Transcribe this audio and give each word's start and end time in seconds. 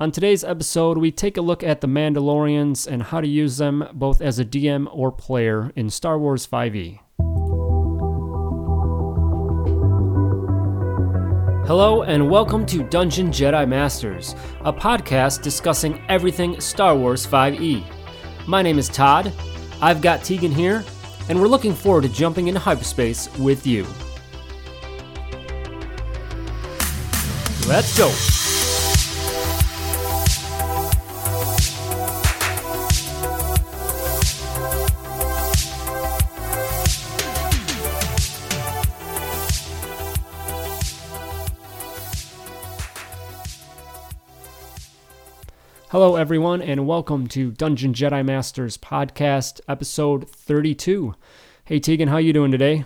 On 0.00 0.10
today's 0.10 0.42
episode, 0.42 0.98
we 0.98 1.12
take 1.12 1.36
a 1.36 1.40
look 1.40 1.62
at 1.62 1.80
the 1.80 1.86
Mandalorians 1.86 2.84
and 2.88 3.00
how 3.00 3.20
to 3.20 3.28
use 3.28 3.58
them 3.58 3.88
both 3.92 4.20
as 4.20 4.40
a 4.40 4.44
DM 4.44 4.88
or 4.90 5.12
player 5.12 5.70
in 5.76 5.88
Star 5.88 6.18
Wars 6.18 6.44
5e. 6.44 6.98
Hello, 11.68 12.02
and 12.02 12.28
welcome 12.28 12.66
to 12.66 12.82
Dungeon 12.82 13.28
Jedi 13.28 13.68
Masters, 13.68 14.34
a 14.62 14.72
podcast 14.72 15.42
discussing 15.42 16.02
everything 16.08 16.60
Star 16.60 16.96
Wars 16.96 17.24
5e. 17.24 17.84
My 18.48 18.62
name 18.62 18.80
is 18.80 18.88
Todd, 18.88 19.32
I've 19.80 20.02
got 20.02 20.24
Tegan 20.24 20.50
here, 20.50 20.84
and 21.28 21.40
we're 21.40 21.46
looking 21.46 21.72
forward 21.72 22.02
to 22.02 22.08
jumping 22.08 22.48
into 22.48 22.58
hyperspace 22.58 23.32
with 23.38 23.64
you. 23.64 23.86
Let's 27.68 27.96
go! 27.96 28.43
Hello, 45.94 46.16
everyone, 46.16 46.60
and 46.60 46.88
welcome 46.88 47.28
to 47.28 47.52
Dungeon 47.52 47.94
Jedi 47.94 48.26
Masters 48.26 48.76
podcast, 48.76 49.60
episode 49.68 50.28
32. 50.28 51.14
Hey, 51.66 51.78
Tegan, 51.78 52.08
how 52.08 52.16
you 52.16 52.32
doing 52.32 52.50
today? 52.50 52.84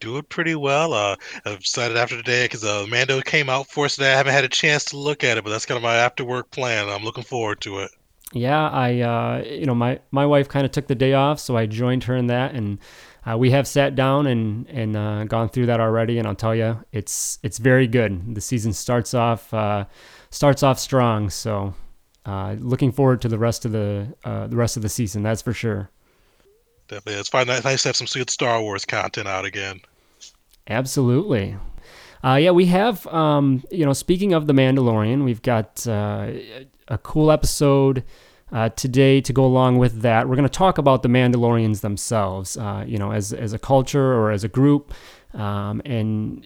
Doing 0.00 0.24
pretty 0.24 0.56
well. 0.56 0.94
Uh, 0.94 1.14
I'm 1.44 1.52
excited 1.52 1.96
after 1.96 2.16
today 2.16 2.46
because 2.46 2.64
uh, 2.64 2.86
Mando 2.90 3.20
came 3.20 3.48
out 3.48 3.68
for 3.68 3.84
us 3.84 3.94
today. 3.94 4.12
I 4.12 4.16
haven't 4.16 4.32
had 4.32 4.42
a 4.42 4.48
chance 4.48 4.86
to 4.86 4.96
look 4.96 5.22
at 5.22 5.38
it, 5.38 5.44
but 5.44 5.50
that's 5.50 5.64
kind 5.64 5.76
of 5.76 5.84
my 5.84 5.94
after 5.94 6.24
work 6.24 6.50
plan. 6.50 6.88
I'm 6.88 7.04
looking 7.04 7.22
forward 7.22 7.60
to 7.60 7.78
it. 7.78 7.92
Yeah, 8.32 8.68
I, 8.68 8.98
uh, 8.98 9.44
you 9.44 9.66
know, 9.66 9.76
my 9.76 10.00
my 10.10 10.26
wife 10.26 10.48
kind 10.48 10.66
of 10.66 10.72
took 10.72 10.88
the 10.88 10.96
day 10.96 11.14
off, 11.14 11.38
so 11.38 11.56
I 11.56 11.66
joined 11.66 12.02
her 12.02 12.16
in 12.16 12.26
that, 12.26 12.52
and 12.52 12.80
uh, 13.30 13.38
we 13.38 13.52
have 13.52 13.68
sat 13.68 13.94
down 13.94 14.26
and 14.26 14.68
and 14.70 14.96
uh, 14.96 15.22
gone 15.22 15.50
through 15.50 15.66
that 15.66 15.78
already. 15.78 16.18
And 16.18 16.26
I'll 16.26 16.34
tell 16.34 16.56
you, 16.56 16.84
it's 16.90 17.38
it's 17.44 17.58
very 17.58 17.86
good. 17.86 18.34
The 18.34 18.40
season 18.40 18.72
starts 18.72 19.14
off 19.14 19.54
uh, 19.54 19.84
starts 20.30 20.64
off 20.64 20.80
strong, 20.80 21.30
so 21.30 21.74
uh, 22.28 22.56
looking 22.58 22.92
forward 22.92 23.22
to 23.22 23.28
the 23.28 23.38
rest 23.38 23.64
of 23.64 23.72
the 23.72 24.14
uh, 24.22 24.46
the 24.48 24.56
rest 24.56 24.76
of 24.76 24.82
the 24.82 24.88
season. 24.90 25.22
That's 25.22 25.40
for 25.40 25.54
sure. 25.54 25.88
Definitely, 26.88 27.20
it's 27.20 27.30
fine. 27.30 27.46
Nice 27.46 27.82
to 27.82 27.88
have 27.88 27.96
some 27.96 28.06
good 28.12 28.28
Star 28.28 28.60
Wars 28.60 28.84
content 28.84 29.26
out 29.26 29.46
again. 29.46 29.80
Absolutely. 30.68 31.56
Uh, 32.22 32.34
yeah, 32.34 32.50
we 32.50 32.66
have. 32.66 33.06
Um, 33.06 33.64
you 33.70 33.86
know, 33.86 33.94
speaking 33.94 34.34
of 34.34 34.46
the 34.46 34.52
Mandalorian, 34.52 35.24
we've 35.24 35.40
got 35.40 35.86
uh, 35.86 36.32
a 36.88 36.98
cool 36.98 37.30
episode 37.30 38.04
uh, 38.52 38.68
today 38.70 39.22
to 39.22 39.32
go 39.32 39.46
along 39.46 39.78
with 39.78 40.02
that. 40.02 40.28
We're 40.28 40.36
going 40.36 40.48
to 40.48 40.50
talk 40.50 40.76
about 40.76 41.02
the 41.02 41.08
Mandalorians 41.08 41.80
themselves. 41.80 42.58
Uh, 42.58 42.84
you 42.86 42.98
know, 42.98 43.10
as 43.10 43.32
as 43.32 43.54
a 43.54 43.58
culture 43.58 44.12
or 44.12 44.32
as 44.32 44.44
a 44.44 44.48
group, 44.48 44.92
um, 45.32 45.80
and 45.86 46.44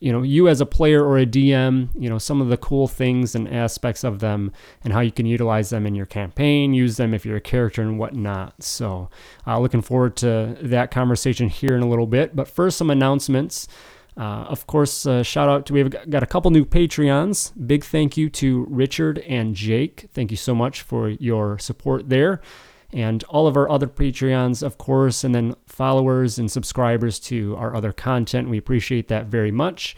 you 0.00 0.12
know, 0.12 0.22
you 0.22 0.48
as 0.48 0.60
a 0.60 0.66
player 0.66 1.04
or 1.04 1.18
a 1.18 1.26
DM, 1.26 1.88
you 1.98 2.08
know, 2.08 2.18
some 2.18 2.40
of 2.40 2.48
the 2.48 2.56
cool 2.56 2.86
things 2.86 3.34
and 3.34 3.52
aspects 3.52 4.04
of 4.04 4.20
them 4.20 4.52
and 4.84 4.92
how 4.92 5.00
you 5.00 5.10
can 5.10 5.26
utilize 5.26 5.70
them 5.70 5.86
in 5.86 5.94
your 5.94 6.06
campaign, 6.06 6.72
use 6.72 6.96
them 6.96 7.12
if 7.12 7.26
you're 7.26 7.36
a 7.36 7.40
character 7.40 7.82
and 7.82 7.98
whatnot. 7.98 8.62
So, 8.62 9.10
uh, 9.46 9.58
looking 9.58 9.82
forward 9.82 10.16
to 10.18 10.56
that 10.62 10.92
conversation 10.92 11.48
here 11.48 11.74
in 11.74 11.82
a 11.82 11.88
little 11.88 12.06
bit. 12.06 12.36
But 12.36 12.48
first, 12.48 12.78
some 12.78 12.90
announcements. 12.90 13.66
Uh, 14.16 14.46
of 14.48 14.66
course, 14.66 15.06
uh, 15.06 15.22
shout 15.22 15.48
out 15.48 15.66
to 15.66 15.72
we've 15.72 15.90
got 16.10 16.24
a 16.24 16.26
couple 16.26 16.50
new 16.50 16.64
Patreons. 16.64 17.52
Big 17.66 17.84
thank 17.84 18.16
you 18.16 18.28
to 18.30 18.66
Richard 18.68 19.20
and 19.20 19.54
Jake. 19.54 20.08
Thank 20.12 20.32
you 20.32 20.36
so 20.36 20.56
much 20.56 20.82
for 20.82 21.08
your 21.08 21.58
support 21.58 22.08
there 22.08 22.40
and 22.92 23.22
all 23.24 23.46
of 23.46 23.56
our 23.56 23.70
other 23.70 23.86
Patreons, 23.86 24.62
of 24.62 24.78
course, 24.78 25.24
and 25.24 25.34
then 25.34 25.54
followers 25.66 26.38
and 26.38 26.50
subscribers 26.50 27.18
to 27.20 27.54
our 27.56 27.74
other 27.74 27.92
content. 27.92 28.48
We 28.48 28.58
appreciate 28.58 29.08
that 29.08 29.26
very 29.26 29.50
much. 29.50 29.96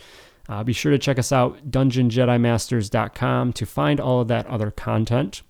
Uh, 0.49 0.65
be 0.65 0.73
sure 0.73 0.91
to 0.91 0.99
check 0.99 1.19
us 1.19 1.31
out, 1.31 1.71
dungeonjedimasters.com, 1.71 3.53
to 3.53 3.67
find 3.67 4.01
all 4.01 4.21
of 4.21 4.29
that 4.29 4.47
other 4.47 4.73
content. 4.73 5.43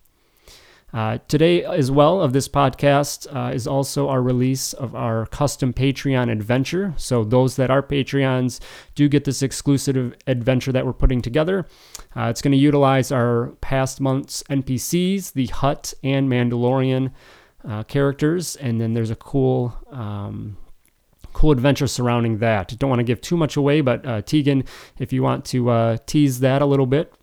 Uh, 0.93 1.19
today, 1.28 1.65
as 1.65 1.91
well, 1.91 2.21
of 2.21 2.33
this 2.33 2.49
podcast 2.49 3.33
uh, 3.34 3.53
is 3.53 3.67
also 3.67 4.09
our 4.09 4.21
release 4.21 4.73
of 4.73 4.95
our 4.95 5.27
custom 5.27 5.73
Patreon 5.73 6.31
adventure. 6.31 6.95
So, 6.97 7.23
those 7.23 7.56
that 7.56 7.71
are 7.71 7.83
Patreons 7.83 8.61
do 8.95 9.09
get 9.09 9.25
this 9.25 9.43
exclusive 9.43 10.15
adventure 10.27 10.73
that 10.73 10.84
we're 10.84 10.93
putting 10.93 11.23
together. 11.23 11.67
Uh, 12.17 12.25
it's 12.25 12.43
going 12.43 12.53
to 12.53 12.59
utilize 12.59 13.12
our 13.12 13.53
past 13.61 14.01
month's 14.01 14.43
NPCs, 14.45 15.33
the 15.33 15.47
Hutt 15.47 15.95
and 16.03 16.28
Mandalorian 16.28 17.12
uh, 17.65 17.84
characters, 17.84 18.57
and 18.57 18.81
then 18.81 18.95
there's 18.95 19.11
a 19.11 19.17
cool. 19.17 19.77
Um, 19.91 20.57
cool 21.33 21.53
adventure 21.53 21.87
surrounding 21.87 22.39
that. 22.39 22.77
Don't 22.77 22.91
want 22.91 22.99
to 22.99 23.05
give 23.05 23.21
too 23.21 23.37
much 23.37 23.57
away, 23.57 23.83
but 23.83 24.05
uh, 24.05 24.21
Tegan, 24.21 24.65
if 24.99 25.12
you 25.12 25.22
want 25.22 25.45
to 25.45 25.97
tease 26.05 26.41
that 26.41 26.61
a 26.61 26.67
little 26.67 26.87
bit, 26.87 27.15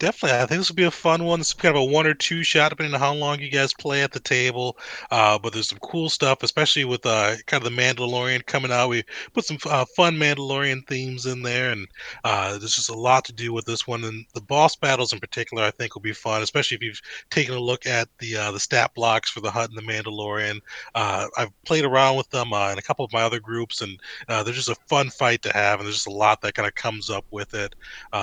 definitely. 0.00 0.38
I 0.38 0.46
think 0.46 0.58
this 0.60 0.68
will 0.68 0.76
be 0.76 0.84
a 0.84 0.90
fun 0.90 1.24
one. 1.24 1.40
It's 1.40 1.52
kind 1.52 1.76
of 1.76 1.82
a 1.82 1.84
one 1.84 2.06
or 2.06 2.14
two 2.14 2.42
shot, 2.42 2.70
depending 2.70 2.94
on 2.94 3.00
how 3.00 3.14
long 3.14 3.38
you 3.38 3.50
guys 3.50 3.72
play 3.72 4.02
at 4.02 4.10
the 4.10 4.18
table. 4.18 4.76
Uh, 5.12 5.38
but 5.38 5.52
there's 5.52 5.68
some 5.68 5.78
cool 5.78 6.08
stuff, 6.08 6.42
especially 6.42 6.84
with 6.84 7.06
uh, 7.06 7.36
kind 7.46 7.64
of 7.64 7.70
the 7.70 7.80
Mandalorian 7.80 8.44
coming 8.46 8.72
out. 8.72 8.88
We 8.88 9.04
put 9.32 9.44
some 9.44 9.58
uh, 9.66 9.84
fun 9.96 10.16
Mandalorian 10.16 10.86
themes 10.88 11.26
in 11.26 11.42
there, 11.42 11.70
and 11.70 11.86
uh, 12.24 12.58
there's 12.58 12.74
just 12.74 12.88
a 12.88 12.94
lot 12.94 13.24
to 13.26 13.32
do 13.32 13.52
with 13.52 13.66
this 13.66 13.86
one. 13.86 14.02
And 14.02 14.24
the 14.34 14.40
boss 14.40 14.74
battles 14.74 15.12
in 15.12 15.20
particular, 15.20 15.62
I 15.62 15.70
think, 15.70 15.94
will 15.94 16.02
be 16.02 16.12
fun, 16.12 16.42
especially 16.42 16.76
if 16.76 16.82
you've 16.82 17.02
taken 17.30 17.54
a 17.54 17.60
look 17.60 17.86
at 17.86 18.08
the 18.18 18.36
uh, 18.36 18.50
the 18.50 18.60
stat 18.60 18.92
blocks 18.94 19.30
for 19.30 19.40
the 19.40 19.50
Hutt 19.50 19.70
and 19.70 19.78
the 19.78 19.92
Mandalorian. 19.92 20.60
Uh, 20.94 21.26
I've 21.36 21.64
played 21.64 21.84
around 21.84 22.16
with 22.16 22.30
them 22.30 22.48
in 22.48 22.78
a 22.78 22.82
couple 22.82 23.04
of 23.04 23.12
my 23.12 23.22
other 23.22 23.38
groups, 23.38 23.82
and 23.82 24.00
they're 24.28 24.44
just 24.54 24.70
a 24.70 24.76
fun 24.88 25.10
fight 25.10 25.42
to 25.42 25.52
have, 25.52 25.78
and 25.78 25.86
there's 25.86 25.96
just 25.96 26.06
a 26.06 26.10
lot 26.10 26.40
that 26.40 26.54
kind 26.54 26.66
of 26.66 26.74
comes 26.74 27.10
up 27.10 27.26
with 27.30 27.52
it. 27.54 27.74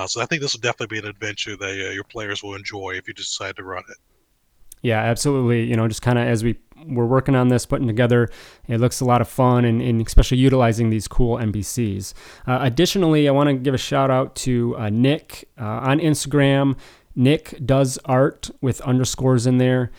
so 0.06 0.20
I 0.20 0.26
think 0.26 0.42
this 0.42 0.54
will 0.54 0.60
definitely 0.60 0.96
be 0.96 0.98
an 0.98 1.08
adventure 1.08 1.56
that 1.56 1.67
uh, 1.70 1.90
your 1.90 2.04
players 2.04 2.42
will 2.42 2.54
enjoy 2.54 2.92
if 2.96 3.08
you 3.08 3.14
decide 3.14 3.56
to 3.56 3.64
run 3.64 3.84
it. 3.88 3.96
Yeah, 4.82 5.00
absolutely. 5.00 5.64
You 5.64 5.76
know, 5.76 5.88
just 5.88 6.02
kind 6.02 6.18
of 6.18 6.26
as 6.26 6.44
we 6.44 6.56
we're 6.86 7.06
working 7.06 7.34
on 7.34 7.48
this, 7.48 7.66
putting 7.66 7.88
together, 7.88 8.28
it 8.68 8.78
looks 8.78 9.00
a 9.00 9.04
lot 9.04 9.20
of 9.20 9.28
fun, 9.28 9.64
and, 9.64 9.82
and 9.82 10.04
especially 10.06 10.38
utilizing 10.38 10.90
these 10.90 11.08
cool 11.08 11.36
NPCs. 11.36 12.14
Uh, 12.46 12.58
additionally, 12.60 13.28
I 13.28 13.32
want 13.32 13.48
to 13.48 13.54
give 13.54 13.74
a 13.74 13.78
shout 13.78 14.10
out 14.10 14.36
to 14.36 14.76
uh, 14.76 14.88
Nick 14.88 15.48
uh, 15.60 15.64
on 15.64 15.98
Instagram. 15.98 16.76
Nick 17.16 17.58
does 17.66 17.98
art 18.04 18.50
with 18.60 18.80
underscores 18.82 19.46
in 19.46 19.58
there. 19.58 19.90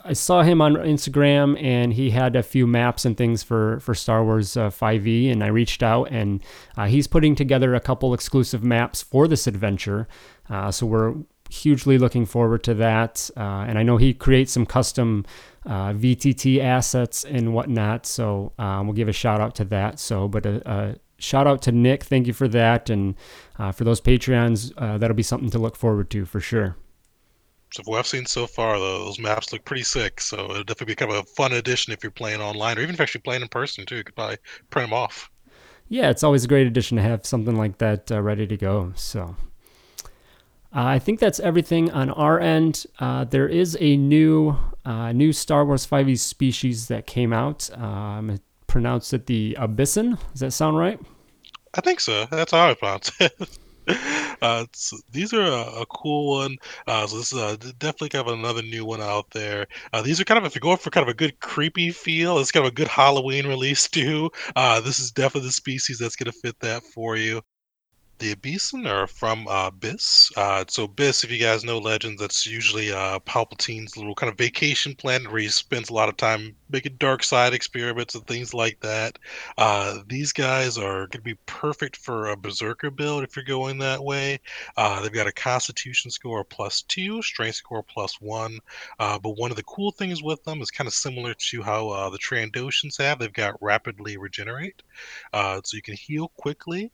Uh, 0.00 0.08
I 0.10 0.12
saw 0.12 0.42
him 0.42 0.60
on 0.60 0.74
Instagram 0.74 1.60
and 1.62 1.92
he 1.92 2.10
had 2.10 2.36
a 2.36 2.42
few 2.42 2.66
maps 2.66 3.04
and 3.04 3.16
things 3.16 3.42
for 3.42 3.80
for 3.80 3.94
Star 3.94 4.24
Wars 4.24 4.56
uh, 4.56 4.70
5e 4.70 5.30
and 5.30 5.42
I 5.44 5.48
reached 5.48 5.82
out 5.82 6.08
and 6.10 6.42
uh, 6.76 6.86
he's 6.86 7.06
putting 7.06 7.34
together 7.34 7.74
a 7.74 7.80
couple 7.80 8.14
exclusive 8.14 8.62
maps 8.62 9.02
for 9.02 9.28
this 9.28 9.46
adventure. 9.46 10.08
Uh, 10.48 10.70
so 10.70 10.86
we're 10.86 11.14
hugely 11.48 11.98
looking 11.98 12.26
forward 12.26 12.62
to 12.64 12.74
that. 12.74 13.30
Uh, 13.36 13.64
and 13.66 13.78
I 13.78 13.82
know 13.82 13.96
he 13.96 14.14
creates 14.14 14.52
some 14.52 14.66
custom 14.66 15.24
uh, 15.66 15.92
VTT 15.92 16.62
assets 16.62 17.24
and 17.24 17.52
whatnot. 17.52 18.06
So 18.06 18.52
um, 18.58 18.86
we'll 18.86 18.94
give 18.94 19.08
a 19.08 19.12
shout 19.12 19.40
out 19.40 19.54
to 19.56 19.64
that. 19.66 19.98
So, 19.98 20.28
but 20.28 20.46
a, 20.46 20.68
uh, 20.68 20.94
a 20.94 20.96
shout 21.18 21.46
out 21.46 21.62
to 21.62 21.72
Nick. 21.72 22.04
Thank 22.04 22.26
you 22.26 22.32
for 22.32 22.48
that. 22.48 22.88
And 22.88 23.16
for 23.74 23.84
those 23.84 24.00
Patreons, 24.00 24.74
that'll 24.76 25.16
be 25.16 25.22
something 25.22 25.50
to 25.50 25.58
look 25.58 25.76
forward 25.76 26.08
to 26.10 26.24
for 26.24 26.40
sure. 26.40 26.76
So 27.72 27.82
what 27.84 27.98
I've 27.98 28.06
seen 28.06 28.26
so 28.26 28.46
far, 28.46 28.78
though, 28.78 29.04
those 29.04 29.18
maps 29.18 29.52
look 29.52 29.64
pretty 29.64 29.84
sick. 29.84 30.20
So 30.20 30.50
it'll 30.50 30.64
definitely 30.64 30.86
be 30.86 30.96
kind 30.96 31.12
of 31.12 31.18
a 31.18 31.22
fun 31.24 31.52
addition 31.52 31.92
if 31.92 32.02
you're 32.02 32.10
playing 32.10 32.40
online, 32.40 32.78
or 32.78 32.82
even 32.82 32.94
if 32.94 33.00
actually 33.00 33.22
playing 33.22 33.42
in 33.42 33.48
person 33.48 33.86
too. 33.86 33.96
You 33.96 34.04
could 34.04 34.16
probably 34.16 34.38
print 34.70 34.90
them 34.90 34.98
off. 34.98 35.30
Yeah, 35.88 36.10
it's 36.10 36.22
always 36.22 36.44
a 36.44 36.48
great 36.48 36.66
addition 36.66 36.96
to 36.96 37.02
have 37.02 37.26
something 37.26 37.56
like 37.56 37.78
that 37.78 38.10
uh, 38.12 38.22
ready 38.22 38.46
to 38.46 38.56
go. 38.56 38.92
So 38.94 39.34
uh, 40.74 40.84
I 40.84 40.98
think 41.00 41.18
that's 41.18 41.40
everything 41.40 41.90
on 41.90 42.10
our 42.10 42.38
end. 42.38 42.86
Uh, 42.98 43.24
there 43.24 43.48
is 43.48 43.76
a 43.80 43.96
new 43.96 44.56
uh, 44.84 45.12
new 45.12 45.32
Star 45.32 45.64
Wars 45.64 45.86
5e 45.86 46.18
species 46.18 46.88
that 46.88 47.06
came 47.06 47.32
out. 47.32 47.70
Um, 47.76 48.38
pronounced 48.66 49.12
it 49.12 49.26
the 49.26 49.56
Abyssin. 49.58 50.16
Does 50.32 50.40
that 50.40 50.52
sound 50.52 50.78
right? 50.78 50.98
I 51.74 51.80
think 51.80 52.00
so. 52.00 52.26
That's 52.30 52.52
how 52.52 52.70
I 52.70 52.74
pronounce 52.74 53.12
it. 53.20 53.58
Uh, 54.42 54.64
these 55.10 55.34
are 55.34 55.42
a, 55.42 55.82
a, 55.82 55.86
cool 55.86 56.38
one. 56.38 56.56
Uh, 56.86 57.06
so 57.06 57.18
this 57.18 57.30
is 57.30 57.38
uh, 57.38 57.56
definitely 57.78 58.08
kind 58.08 58.26
of 58.26 58.32
another 58.38 58.62
new 58.62 58.86
one 58.86 59.02
out 59.02 59.26
there. 59.32 59.66
Uh, 59.92 60.00
these 60.00 60.18
are 60.18 60.24
kind 60.24 60.38
of 60.38 60.46
if 60.46 60.54
you're 60.54 60.60
going 60.60 60.78
for 60.78 60.88
kind 60.88 61.06
of 61.06 61.10
a 61.10 61.14
good 61.14 61.38
creepy 61.40 61.90
feel, 61.90 62.38
it's 62.38 62.50
kind 62.50 62.64
of 62.64 62.72
a 62.72 62.74
good 62.74 62.88
Halloween 62.88 63.46
release 63.46 63.86
too. 63.86 64.30
Uh, 64.56 64.80
this 64.80 64.98
is 64.98 65.10
definitely 65.10 65.48
the 65.48 65.52
species 65.52 65.98
that's 65.98 66.16
going 66.16 66.32
to 66.32 66.38
fit 66.38 66.58
that 66.60 66.82
for 66.82 67.18
you. 67.18 67.42
The 68.20 68.34
Abyssin 68.34 68.86
are 68.86 69.06
from 69.06 69.48
uh, 69.48 69.70
Byss. 69.70 70.30
Uh, 70.36 70.62
so 70.68 70.86
Byss, 70.86 71.24
if 71.24 71.30
you 71.30 71.38
guys 71.38 71.64
know 71.64 71.78
Legends, 71.78 72.20
that's 72.20 72.46
usually 72.46 72.92
uh, 72.92 73.18
Palpatine's 73.20 73.96
little 73.96 74.14
kind 74.14 74.30
of 74.30 74.36
vacation 74.36 74.94
planet 74.94 75.32
where 75.32 75.40
he 75.40 75.48
spends 75.48 75.88
a 75.88 75.94
lot 75.94 76.10
of 76.10 76.18
time 76.18 76.54
making 76.68 76.96
dark 76.98 77.24
side 77.24 77.54
experiments 77.54 78.14
and 78.14 78.26
things 78.26 78.52
like 78.52 78.78
that. 78.80 79.18
Uh, 79.56 80.00
these 80.06 80.34
guys 80.34 80.76
are 80.76 81.06
going 81.06 81.12
to 81.12 81.22
be 81.22 81.38
perfect 81.46 81.96
for 81.96 82.28
a 82.28 82.36
Berserker 82.36 82.90
build 82.90 83.24
if 83.24 83.34
you're 83.36 83.44
going 83.44 83.78
that 83.78 84.04
way. 84.04 84.38
Uh, 84.76 85.00
they've 85.00 85.14
got 85.14 85.26
a 85.26 85.32
Constitution 85.32 86.10
score 86.10 86.44
plus 86.44 86.82
two, 86.82 87.22
Strength 87.22 87.56
score 87.56 87.82
plus 87.82 88.20
one. 88.20 88.58
Uh, 88.98 89.18
but 89.18 89.38
one 89.38 89.50
of 89.50 89.56
the 89.56 89.62
cool 89.62 89.92
things 89.92 90.22
with 90.22 90.44
them 90.44 90.60
is 90.60 90.70
kind 90.70 90.86
of 90.86 90.92
similar 90.92 91.32
to 91.32 91.62
how 91.62 92.10
the 92.10 92.18
Trandoshans 92.18 92.98
have. 92.98 93.18
They've 93.18 93.32
got 93.32 93.60
rapidly 93.62 94.18
regenerate, 94.18 94.82
so 95.32 95.62
you 95.72 95.80
can 95.80 95.96
heal 95.96 96.28
quickly, 96.36 96.92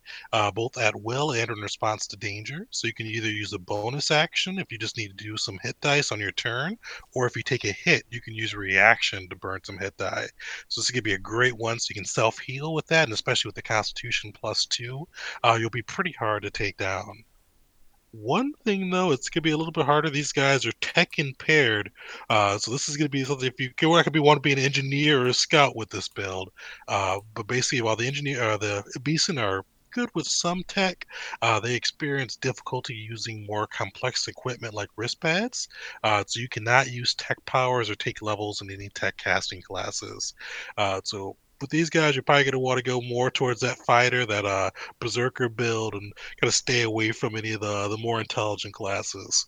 both 0.53 0.77
at 0.77 0.95
will 0.95 1.16
and 1.17 1.49
in 1.49 1.59
response 1.59 2.07
to 2.07 2.17
danger. 2.17 2.67
So 2.69 2.87
you 2.87 2.93
can 2.93 3.07
either 3.07 3.29
use 3.29 3.53
a 3.53 3.59
bonus 3.59 4.11
action 4.11 4.59
if 4.59 4.71
you 4.71 4.77
just 4.77 4.97
need 4.97 5.17
to 5.17 5.23
do 5.23 5.37
some 5.37 5.59
hit 5.61 5.79
dice 5.81 6.11
on 6.11 6.19
your 6.19 6.31
turn, 6.31 6.77
or 7.13 7.25
if 7.25 7.35
you 7.35 7.43
take 7.43 7.65
a 7.65 7.71
hit, 7.71 8.03
you 8.09 8.21
can 8.21 8.33
use 8.33 8.53
a 8.53 8.57
reaction 8.57 9.27
to 9.29 9.35
burn 9.35 9.59
some 9.63 9.77
hit 9.77 9.97
die. 9.97 10.27
So 10.67 10.79
this 10.81 10.89
is 10.89 10.91
going 10.91 10.99
to 10.99 11.09
be 11.09 11.13
a 11.13 11.19
great 11.19 11.57
one. 11.57 11.79
So 11.79 11.87
you 11.89 11.95
can 11.95 12.05
self 12.05 12.39
heal 12.39 12.73
with 12.73 12.87
that, 12.87 13.05
and 13.05 13.13
especially 13.13 13.49
with 13.49 13.55
the 13.55 13.61
Constitution 13.61 14.31
plus 14.31 14.65
two, 14.65 15.07
uh, 15.43 15.57
you'll 15.59 15.69
be 15.69 15.81
pretty 15.81 16.13
hard 16.13 16.43
to 16.43 16.51
take 16.51 16.77
down. 16.77 17.23
One 18.11 18.53
thing 18.63 18.89
though, 18.89 19.11
it's 19.11 19.29
gonna 19.29 19.41
be 19.41 19.51
a 19.51 19.57
little 19.57 19.71
bit 19.71 19.85
harder. 19.85 20.09
These 20.09 20.31
guys 20.31 20.65
are 20.65 20.71
tech 20.79 21.19
impaired, 21.19 21.91
uh, 22.29 22.57
so 22.57 22.71
this 22.71 22.87
is 22.87 22.95
gonna 22.95 23.09
be 23.09 23.23
something. 23.23 23.47
If 23.47 23.59
you 23.59 23.71
you're 23.81 23.91
not 23.91 24.05
gonna 24.05 24.11
be 24.11 24.19
want 24.19 24.37
to 24.37 24.41
be 24.41 24.53
an 24.53 24.59
engineer 24.59 25.21
or 25.21 25.27
a 25.27 25.33
scout 25.33 25.75
with 25.75 25.89
this 25.89 26.07
build, 26.07 26.51
uh, 26.87 27.19
but 27.35 27.47
basically, 27.47 27.81
while 27.81 27.97
the 27.97 28.07
engineer, 28.07 28.41
uh, 28.41 28.57
the 28.57 28.83
Beeson 29.03 29.37
are 29.37 29.65
good 29.91 30.09
with 30.15 30.27
some 30.27 30.63
tech. 30.67 31.05
Uh, 31.41 31.59
they 31.59 31.75
experience 31.75 32.35
difficulty 32.35 32.93
using 32.93 33.45
more 33.45 33.67
complex 33.67 34.27
equipment 34.27 34.73
like 34.73 34.89
wrist 34.95 35.19
pads. 35.21 35.67
Uh, 36.03 36.23
so 36.25 36.39
you 36.39 36.49
cannot 36.49 36.89
use 36.89 37.13
tech 37.15 37.37
powers 37.45 37.89
or 37.89 37.95
take 37.95 38.21
levels 38.21 38.61
in 38.61 38.71
any 38.71 38.89
tech 38.89 39.17
casting 39.17 39.61
classes. 39.61 40.33
Uh, 40.77 41.01
so 41.03 41.35
with 41.61 41.69
these 41.69 41.89
guys, 41.89 42.15
you're 42.15 42.23
probably 42.23 42.43
going 42.43 42.51
to 42.51 42.59
want 42.59 42.77
to 42.77 42.83
go 42.83 43.01
more 43.01 43.31
towards 43.31 43.61
that 43.61 43.77
fighter, 43.79 44.25
that 44.25 44.45
uh, 44.45 44.69
berserker 44.99 45.49
build, 45.49 45.93
and 45.93 46.13
kind 46.39 46.47
of 46.47 46.53
stay 46.53 46.83
away 46.83 47.11
from 47.11 47.35
any 47.35 47.53
of 47.53 47.61
the 47.61 47.87
the 47.87 47.97
more 47.97 48.19
intelligent 48.19 48.73
classes. 48.73 49.47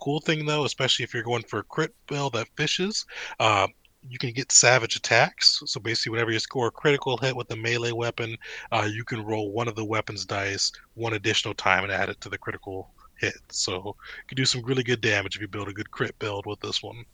Cool 0.00 0.20
thing 0.20 0.44
though, 0.44 0.64
especially 0.64 1.04
if 1.04 1.14
you're 1.14 1.22
going 1.22 1.44
for 1.44 1.60
a 1.60 1.64
crit 1.64 1.94
build 2.08 2.34
that 2.34 2.48
fishes, 2.56 3.06
uh, 3.40 3.66
you 4.08 4.18
can 4.18 4.32
get 4.32 4.52
savage 4.52 4.96
attacks. 4.96 5.62
So 5.66 5.80
basically, 5.80 6.12
whenever 6.12 6.30
you 6.30 6.38
score 6.38 6.68
a 6.68 6.70
critical 6.70 7.16
hit 7.16 7.36
with 7.36 7.50
a 7.50 7.56
melee 7.56 7.92
weapon, 7.92 8.36
uh, 8.72 8.88
you 8.90 9.04
can 9.04 9.24
roll 9.24 9.52
one 9.52 9.68
of 9.68 9.74
the 9.74 9.84
weapon's 9.84 10.24
dice 10.24 10.72
one 10.94 11.14
additional 11.14 11.54
time 11.54 11.84
and 11.84 11.92
add 11.92 12.08
it 12.08 12.20
to 12.22 12.28
the 12.28 12.38
critical 12.38 12.90
hit. 13.16 13.40
So 13.50 13.72
you 13.74 14.28
can 14.28 14.36
do 14.36 14.44
some 14.44 14.62
really 14.62 14.82
good 14.82 15.00
damage 15.00 15.36
if 15.36 15.42
you 15.42 15.48
build 15.48 15.68
a 15.68 15.72
good 15.72 15.90
crit 15.90 16.18
build 16.18 16.46
with 16.46 16.60
this 16.60 16.82
one. 16.82 17.04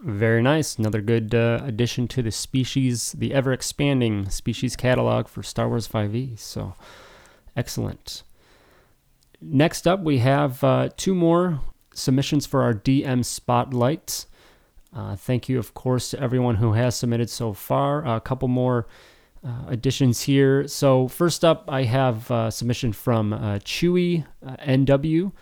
Very 0.00 0.42
nice. 0.42 0.76
Another 0.76 1.00
good 1.00 1.34
uh, 1.34 1.60
addition 1.64 2.08
to 2.08 2.22
the 2.22 2.30
species, 2.30 3.12
the 3.12 3.32
ever 3.32 3.52
expanding 3.52 4.28
species 4.28 4.76
catalog 4.76 5.28
for 5.28 5.42
Star 5.42 5.68
Wars 5.68 5.88
5e. 5.88 6.38
So 6.38 6.74
excellent. 7.56 8.22
Next 9.40 9.86
up, 9.86 10.00
we 10.00 10.18
have 10.18 10.64
uh, 10.64 10.88
two 10.96 11.14
more 11.14 11.60
submissions 11.94 12.46
for 12.46 12.62
our 12.62 12.74
DM 12.74 13.24
Spotlight. 13.24 14.26
Uh, 14.94 15.16
thank 15.16 15.48
you, 15.48 15.58
of 15.58 15.74
course, 15.74 16.10
to 16.10 16.20
everyone 16.20 16.56
who 16.56 16.72
has 16.74 16.94
submitted 16.94 17.28
so 17.28 17.52
far. 17.52 18.06
a 18.06 18.20
couple 18.20 18.48
more 18.48 18.86
uh, 19.44 19.64
additions 19.68 20.22
here. 20.22 20.66
So, 20.68 21.08
first 21.08 21.44
up, 21.44 21.64
I 21.68 21.82
have 21.82 22.30
a 22.30 22.50
submission 22.50 22.92
from 22.92 23.32
uh, 23.32 23.58
Chewy 23.58 24.24
uh, 24.46 24.56
NW, 24.56 25.32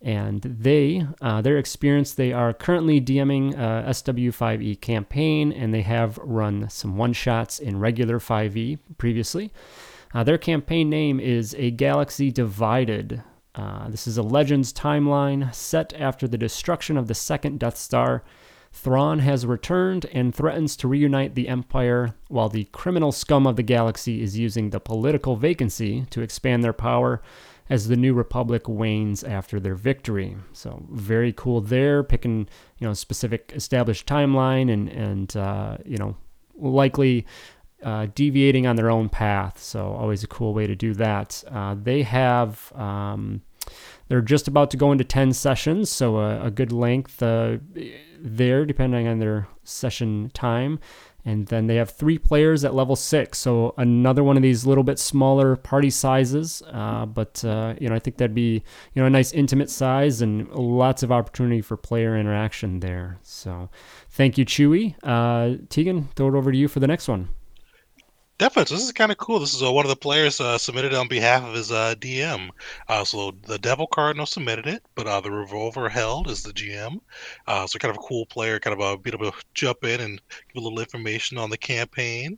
and 0.00 0.40
they, 0.40 1.06
uh, 1.20 1.42
their 1.42 1.58
experience, 1.58 2.14
they 2.14 2.32
are 2.32 2.54
currently 2.54 3.00
DMing 3.00 3.54
uh, 3.54 3.88
SW5E 3.90 4.80
campaign, 4.80 5.52
and 5.52 5.74
they 5.74 5.82
have 5.82 6.16
run 6.18 6.70
some 6.70 6.96
one 6.96 7.12
shots 7.12 7.58
in 7.58 7.78
regular 7.78 8.18
5e 8.18 8.78
previously. 8.98 9.52
their 10.24 10.38
campaign 10.38 10.88
name 10.88 11.20
is 11.20 11.54
A 11.58 11.72
Galaxy 11.72 12.30
Divided. 12.30 13.22
this 13.88 14.06
is 14.06 14.16
a 14.16 14.22
Legends 14.22 14.72
timeline 14.72 15.54
set 15.54 15.92
after 15.92 16.26
the 16.26 16.38
destruction 16.38 16.96
of 16.96 17.06
the 17.06 17.14
second 17.14 17.60
Death 17.60 17.76
Star 17.76 18.22
Thrawn 18.72 19.20
has 19.20 19.44
returned 19.46 20.06
and 20.12 20.34
threatens 20.34 20.76
to 20.76 20.88
reunite 20.88 21.34
the 21.34 21.48
Empire, 21.48 22.14
while 22.28 22.48
the 22.48 22.64
criminal 22.64 23.12
scum 23.12 23.46
of 23.46 23.56
the 23.56 23.62
galaxy 23.62 24.22
is 24.22 24.38
using 24.38 24.70
the 24.70 24.80
political 24.80 25.36
vacancy 25.36 26.06
to 26.10 26.22
expand 26.22 26.64
their 26.64 26.72
power 26.72 27.22
as 27.68 27.88
the 27.88 27.96
new 27.96 28.12
republic 28.12 28.68
wanes 28.68 29.22
after 29.22 29.60
their 29.60 29.74
victory. 29.74 30.36
So 30.52 30.84
very 30.90 31.32
cool 31.32 31.60
there, 31.60 32.02
picking 32.02 32.48
you 32.78 32.86
know 32.86 32.94
specific 32.94 33.52
established 33.54 34.06
timeline 34.06 34.72
and 34.72 34.88
and 34.88 35.36
uh, 35.36 35.76
you 35.84 35.98
know 35.98 36.16
likely 36.56 37.26
uh, 37.82 38.06
deviating 38.14 38.66
on 38.66 38.76
their 38.76 38.90
own 38.90 39.08
path. 39.08 39.58
So 39.58 39.92
always 39.92 40.24
a 40.24 40.28
cool 40.28 40.54
way 40.54 40.66
to 40.66 40.74
do 40.74 40.94
that. 40.94 41.44
Uh, 41.50 41.76
they 41.80 42.02
have. 42.02 42.72
Um, 42.74 43.42
they're 44.08 44.20
just 44.20 44.48
about 44.48 44.70
to 44.72 44.76
go 44.76 44.92
into 44.92 45.04
10 45.04 45.32
sessions, 45.32 45.88
so 45.88 46.18
a, 46.18 46.46
a 46.46 46.50
good 46.50 46.72
length 46.72 47.22
uh, 47.22 47.58
there, 48.22 48.64
depending 48.64 49.08
on 49.08 49.18
their 49.18 49.48
session 49.64 50.30
time. 50.34 50.78
And 51.24 51.46
then 51.46 51.68
they 51.68 51.76
have 51.76 51.90
three 51.90 52.18
players 52.18 52.64
at 52.64 52.74
level 52.74 52.96
six, 52.96 53.38
so 53.38 53.74
another 53.78 54.24
one 54.24 54.36
of 54.36 54.42
these 54.42 54.66
little 54.66 54.82
bit 54.82 54.98
smaller 54.98 55.54
party 55.54 55.88
sizes. 55.88 56.64
Uh, 56.72 57.06
but 57.06 57.44
uh, 57.44 57.74
you 57.80 57.88
know, 57.88 57.94
I 57.94 58.00
think 58.00 58.16
that'd 58.16 58.34
be 58.34 58.64
you 58.94 59.02
know 59.02 59.06
a 59.06 59.10
nice 59.10 59.32
intimate 59.32 59.70
size 59.70 60.20
and 60.20 60.48
lots 60.50 61.04
of 61.04 61.12
opportunity 61.12 61.60
for 61.60 61.76
player 61.76 62.18
interaction 62.18 62.80
there. 62.80 63.18
So, 63.22 63.70
thank 64.10 64.36
you, 64.36 64.44
Chewy. 64.44 64.96
Uh, 65.04 65.62
Tegan, 65.68 66.08
throw 66.16 66.26
it 66.26 66.34
over 66.34 66.50
to 66.50 66.58
you 66.58 66.66
for 66.66 66.80
the 66.80 66.88
next 66.88 67.06
one. 67.06 67.28
Definitely. 68.42 68.74
This 68.74 68.84
is 68.86 68.90
kind 68.90 69.12
of 69.12 69.18
cool. 69.18 69.38
This 69.38 69.54
is 69.54 69.62
uh, 69.62 69.70
one 69.70 69.84
of 69.84 69.88
the 69.88 69.94
players 69.94 70.40
uh, 70.40 70.58
submitted 70.58 70.92
on 70.94 71.06
behalf 71.06 71.44
of 71.44 71.54
his 71.54 71.70
uh, 71.70 71.94
DM. 72.00 72.50
Uh, 72.88 73.04
so 73.04 73.32
the 73.46 73.56
Devil 73.56 73.86
Cardinal 73.86 74.26
submitted 74.26 74.66
it, 74.66 74.82
but 74.96 75.06
uh, 75.06 75.20
the 75.20 75.30
Revolver 75.30 75.88
Held 75.88 76.28
is 76.28 76.42
the 76.42 76.52
GM. 76.52 76.98
Uh, 77.46 77.68
so 77.68 77.78
kind 77.78 77.96
of 77.96 78.02
a 78.02 78.08
cool 78.08 78.26
player, 78.26 78.58
kind 78.58 78.74
of 78.74 78.80
a, 78.80 78.98
be 78.98 79.12
able 79.12 79.30
to 79.30 79.44
jump 79.54 79.84
in 79.84 80.00
and 80.00 80.20
give 80.52 80.60
a 80.60 80.64
little 80.64 80.80
information 80.80 81.38
on 81.38 81.50
the 81.50 81.56
campaign. 81.56 82.36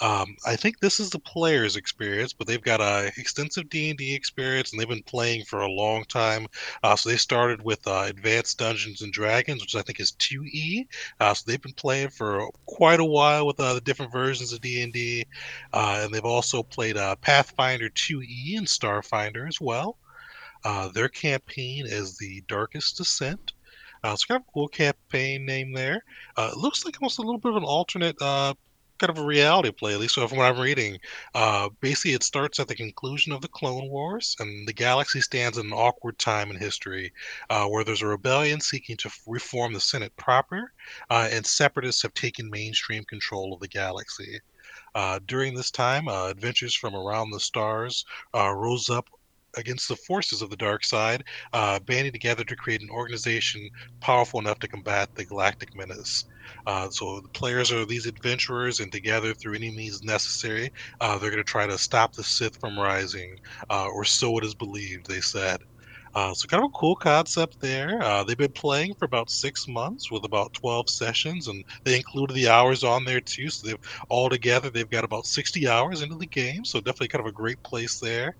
Um, 0.00 0.36
I 0.46 0.56
think 0.56 0.80
this 0.80 0.98
is 0.98 1.10
the 1.10 1.18
player's 1.18 1.76
experience, 1.76 2.32
but 2.32 2.46
they've 2.46 2.62
got 2.62 2.80
a 2.80 3.12
extensive 3.18 3.68
D 3.68 3.90
and 3.90 3.98
D 3.98 4.14
experience, 4.14 4.72
and 4.72 4.80
they've 4.80 4.88
been 4.88 5.02
playing 5.02 5.44
for 5.44 5.60
a 5.60 5.70
long 5.70 6.04
time. 6.04 6.46
Uh, 6.82 6.96
so 6.96 7.08
they 7.08 7.16
started 7.16 7.62
with 7.62 7.86
uh, 7.86 8.04
Advanced 8.08 8.58
Dungeons 8.58 9.02
and 9.02 9.12
Dragons, 9.12 9.60
which 9.60 9.76
I 9.76 9.82
think 9.82 10.00
is 10.00 10.12
two 10.12 10.42
E. 10.44 10.86
Uh, 11.20 11.34
so 11.34 11.44
they've 11.46 11.60
been 11.60 11.72
playing 11.74 12.10
for 12.10 12.48
quite 12.66 13.00
a 13.00 13.04
while 13.04 13.46
with 13.46 13.60
uh, 13.60 13.74
the 13.74 13.80
different 13.82 14.12
versions 14.12 14.52
of 14.52 14.60
D 14.60 14.82
and 14.82 14.92
D, 14.92 15.26
uh, 15.72 16.00
and 16.02 16.14
they've 16.14 16.24
also 16.24 16.62
played 16.62 16.96
uh, 16.96 17.16
Pathfinder 17.16 17.90
two 17.90 18.22
E 18.22 18.56
and 18.56 18.66
Starfinder 18.66 19.46
as 19.48 19.60
well. 19.60 19.98
their 20.94 21.08
campaign 21.08 21.84
is 21.86 22.16
the 22.16 22.42
Darkest 22.48 22.96
Descent. 22.96 23.52
Uh, 24.02 24.12
it's 24.12 24.24
kind 24.24 24.40
of 24.40 24.46
a 24.48 24.52
cool 24.52 24.68
campaign 24.68 25.44
name 25.44 25.72
there. 25.72 26.02
Uh, 26.36 26.50
it 26.52 26.58
looks 26.58 26.84
like 26.84 27.00
almost 27.00 27.18
a 27.18 27.22
little 27.22 27.38
bit 27.38 27.50
of 27.50 27.56
an 27.56 27.64
alternate 27.64 28.16
uh, 28.22 28.54
kind 29.00 29.10
of 29.10 29.18
a 29.18 29.26
reality 29.26 29.70
play, 29.70 29.94
at 29.94 29.98
least 29.98 30.14
so 30.14 30.28
from 30.28 30.38
what 30.38 30.52
I'm 30.52 30.60
reading. 30.60 30.98
Uh, 31.34 31.70
basically, 31.80 32.12
it 32.12 32.22
starts 32.22 32.60
at 32.60 32.68
the 32.68 32.74
conclusion 32.74 33.32
of 33.32 33.40
the 33.40 33.48
Clone 33.48 33.88
Wars, 33.88 34.36
and 34.38 34.68
the 34.68 34.72
galaxy 34.72 35.20
stands 35.20 35.56
at 35.56 35.64
an 35.64 35.72
awkward 35.72 36.18
time 36.18 36.50
in 36.50 36.56
history 36.56 37.12
uh, 37.48 37.64
where 37.66 37.82
there's 37.82 38.02
a 38.02 38.06
rebellion 38.06 38.60
seeking 38.60 38.96
to 38.98 39.10
reform 39.26 39.72
the 39.72 39.80
Senate 39.80 40.14
proper, 40.16 40.72
uh, 41.08 41.28
and 41.32 41.46
separatists 41.46 42.02
have 42.02 42.14
taken 42.14 42.50
mainstream 42.50 43.02
control 43.04 43.54
of 43.54 43.60
the 43.60 43.68
galaxy. 43.68 44.38
Uh, 44.94 45.18
during 45.26 45.54
this 45.54 45.70
time, 45.70 46.08
uh, 46.08 46.28
adventures 46.28 46.74
from 46.74 46.94
around 46.94 47.30
the 47.30 47.40
stars 47.40 48.04
uh, 48.34 48.52
rose 48.52 48.90
up 48.90 49.08
against 49.56 49.88
the 49.88 49.96
forces 49.96 50.42
of 50.42 50.50
the 50.50 50.56
dark 50.56 50.84
side, 50.84 51.22
uh, 51.52 51.78
banding 51.80 52.12
together 52.12 52.44
to 52.44 52.56
create 52.56 52.82
an 52.82 52.90
organization 52.90 53.68
powerful 54.00 54.40
enough 54.40 54.58
to 54.60 54.68
combat 54.68 55.08
the 55.16 55.24
galactic 55.24 55.68
menace. 55.74 56.24
Uh, 56.66 56.88
so 56.90 57.20
the 57.20 57.28
players 57.30 57.70
are 57.72 57.84
these 57.86 58.06
adventurers, 58.06 58.80
and 58.80 58.90
together, 58.92 59.34
through 59.34 59.54
any 59.54 59.70
means 59.70 60.02
necessary, 60.02 60.70
uh, 61.00 61.18
they're 61.18 61.30
going 61.30 61.42
to 61.42 61.44
try 61.44 61.66
to 61.66 61.78
stop 61.78 62.12
the 62.14 62.24
Sith 62.24 62.56
from 62.60 62.78
rising, 62.78 63.36
uh, 63.70 63.86
or 63.88 64.04
so 64.04 64.36
it 64.38 64.44
is 64.44 64.54
believed. 64.54 65.06
They 65.06 65.20
said. 65.20 65.60
Uh, 66.14 66.34
so 66.34 66.46
kind 66.48 66.62
of 66.64 66.68
a 66.68 66.78
cool 66.78 66.96
concept 66.96 67.56
there. 67.60 68.02
Uh, 68.02 68.24
they've 68.24 68.36
been 68.36 68.52
playing 68.52 68.92
for 68.98 69.04
about 69.04 69.30
six 69.30 69.66
months 69.68 70.10
with 70.10 70.24
about 70.24 70.52
12 70.54 70.90
sessions, 70.90 71.46
and 71.46 71.64
they 71.84 71.96
included 71.96 72.34
the 72.34 72.48
hours 72.48 72.82
on 72.82 73.04
there 73.04 73.20
too. 73.20 73.48
So 73.48 73.66
they've 73.68 73.78
all 74.08 74.28
together 74.28 74.70
they've 74.70 74.90
got 74.90 75.04
about 75.04 75.26
60 75.26 75.68
hours 75.68 76.02
into 76.02 76.16
the 76.16 76.26
game. 76.26 76.64
So 76.64 76.80
definitely 76.80 77.08
kind 77.08 77.24
of 77.24 77.28
a 77.30 77.32
great 77.32 77.62
place 77.62 77.98
there. 78.00 78.36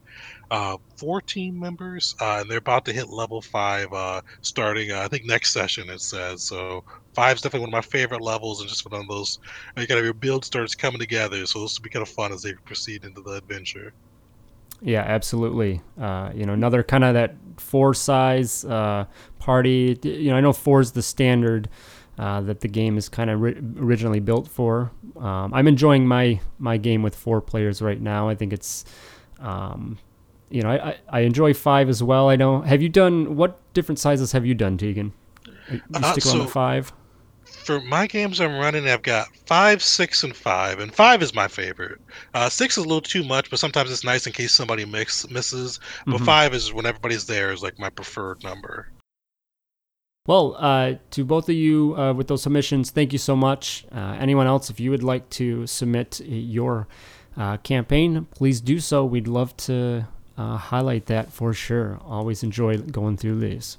Uh, 0.51 0.79
four 0.99 1.21
team 1.23 1.59
members, 1.61 2.15
uh, 2.21 2.39
and 2.41 2.51
they're 2.51 2.59
about 2.59 2.85
to 2.87 2.93
hit 2.95 3.09
level 3.11 3.43
five 3.43 3.93
uh, 3.93 4.23
starting. 4.43 4.93
Uh, 4.93 5.03
I 5.03 5.09
think 5.09 5.25
next 5.27 5.53
session 5.53 5.91
it 5.91 6.01
says. 6.03 6.47
So 6.47 6.83
five's 7.15 7.43
definitely 7.43 7.67
one 7.67 7.71
of 7.71 7.85
my 7.85 7.99
favorite 7.99 8.23
levels, 8.23 8.61
and 8.61 8.69
just 8.71 8.87
one 8.91 9.01
of 9.01 9.09
those. 9.09 9.39
You 9.77 9.87
kind 9.89 9.99
of 9.99 10.05
your 10.05 10.15
build 10.15 10.45
starts 10.45 10.75
coming 10.77 11.01
together. 11.01 11.47
So 11.47 11.63
this 11.63 11.79
will 11.79 11.85
be 11.85 11.91
kind 11.91 12.03
of 12.05 12.11
fun 12.11 12.33
as 12.33 12.43
they 12.43 12.55
proceed 12.67 13.05
into 13.05 13.23
the 13.23 13.33
adventure. 13.33 13.93
Yeah, 14.83 15.03
absolutely. 15.03 15.83
Uh, 16.01 16.31
you 16.35 16.47
know, 16.47 16.53
another 16.53 16.83
kind 16.83 17.05
of 17.05 17.15
that 17.15 17.35
four 17.59 17.93
size 17.95 18.65
uh, 18.65 19.05
party. 19.39 19.99
You 20.03 20.31
know, 20.31 20.37
I 20.37 20.41
know 20.41 20.53
four 20.53 20.81
is 20.81 20.93
the 20.93 21.03
standard 21.03 21.69
uh, 22.19 22.41
that 22.43 22.61
the 22.61 22.69
game 22.69 22.97
is 22.97 23.09
kind 23.09 23.31
of 23.31 23.41
ri- 23.41 23.61
originally 23.79 24.21
built 24.21 24.49
for. 24.49 24.91
Um, 25.19 25.53
I'm 25.53 25.69
enjoying 25.69 26.07
my 26.07 26.41
my 26.59 26.77
game 26.77 27.03
with 27.03 27.15
four 27.15 27.41
players 27.41 27.83
right 27.83 28.01
now. 28.01 28.29
I 28.29 28.35
think 28.35 28.53
it's, 28.53 28.85
um, 29.39 29.99
you 30.51 30.63
know, 30.63 30.71
I, 30.71 30.97
I 31.09 31.21
enjoy 31.21 31.53
five 31.55 31.89
as 31.89 32.03
well. 32.03 32.29
I 32.29 32.37
know. 32.37 32.63
Have 32.63 32.81
you 32.83 32.89
done 32.89 33.37
what 33.37 33.59
different 33.75 33.99
sizes 33.99 34.33
have 34.33 34.47
you 34.47 34.55
done, 34.55 34.79
Tegan? 34.79 35.13
You 35.71 35.81
Uh, 35.95 36.13
stick 36.13 36.27
on 36.27 36.39
the 36.39 36.47
five. 36.47 36.93
For 37.51 37.81
my 37.81 38.07
games 38.07 38.41
I'm 38.41 38.57
running, 38.57 38.89
I've 38.89 39.03
got 39.03 39.29
five, 39.47 39.83
six, 39.83 40.25
and 40.25 40.35
five, 40.35 40.81
and 40.81 40.93
five 40.95 41.23
is 41.23 41.35
my 41.35 41.47
favorite. 41.49 42.01
Uh, 42.35 42.49
six 42.49 42.77
is 42.79 42.85
a 42.85 42.89
little 42.89 43.01
too 43.01 43.23
much, 43.23 43.51
but 43.51 43.59
sometimes 43.59 43.91
it's 43.91 44.05
nice 44.05 44.27
in 44.27 44.33
case 44.33 44.53
somebody 44.53 44.85
mix, 44.85 45.29
misses. 45.31 45.79
But 46.07 46.21
Mhm. 46.21 46.25
five 46.25 46.55
is 46.55 46.73
when 46.73 46.87
everybody's 46.87 47.27
there 47.27 47.53
is 47.53 47.63
like 47.63 47.79
my 47.79 47.91
preferred 47.91 48.43
number. 48.43 48.89
Well, 50.27 50.55
uh, 50.59 50.95
to 51.13 51.25
both 51.25 51.49
of 51.49 51.55
you 51.55 51.97
uh, 51.97 52.13
with 52.13 52.29
those 52.29 52.43
submissions, 52.43 52.91
thank 52.91 53.13
you 53.13 53.19
so 53.19 53.35
much. 53.35 53.85
Uh, 53.91 54.17
anyone 54.19 54.47
else, 54.47 54.71
if 54.71 54.79
you 54.79 54.91
would 54.91 55.03
like 55.03 55.29
to 55.31 55.67
submit 55.67 56.21
your 56.25 56.87
uh, 57.37 57.57
campaign, 57.59 58.27
please 58.35 58.61
do 58.61 58.81
so. 58.81 59.05
We'd 59.05 59.29
love 59.29 59.57
to 59.59 60.07
uh, 60.37 60.57
highlight 60.57 61.07
that 61.07 61.33
for 61.33 61.53
sure. 61.53 62.01
Always 62.05 62.43
enjoy 62.43 62.79
going 62.79 63.17
through 63.17 63.41
these. 63.41 63.79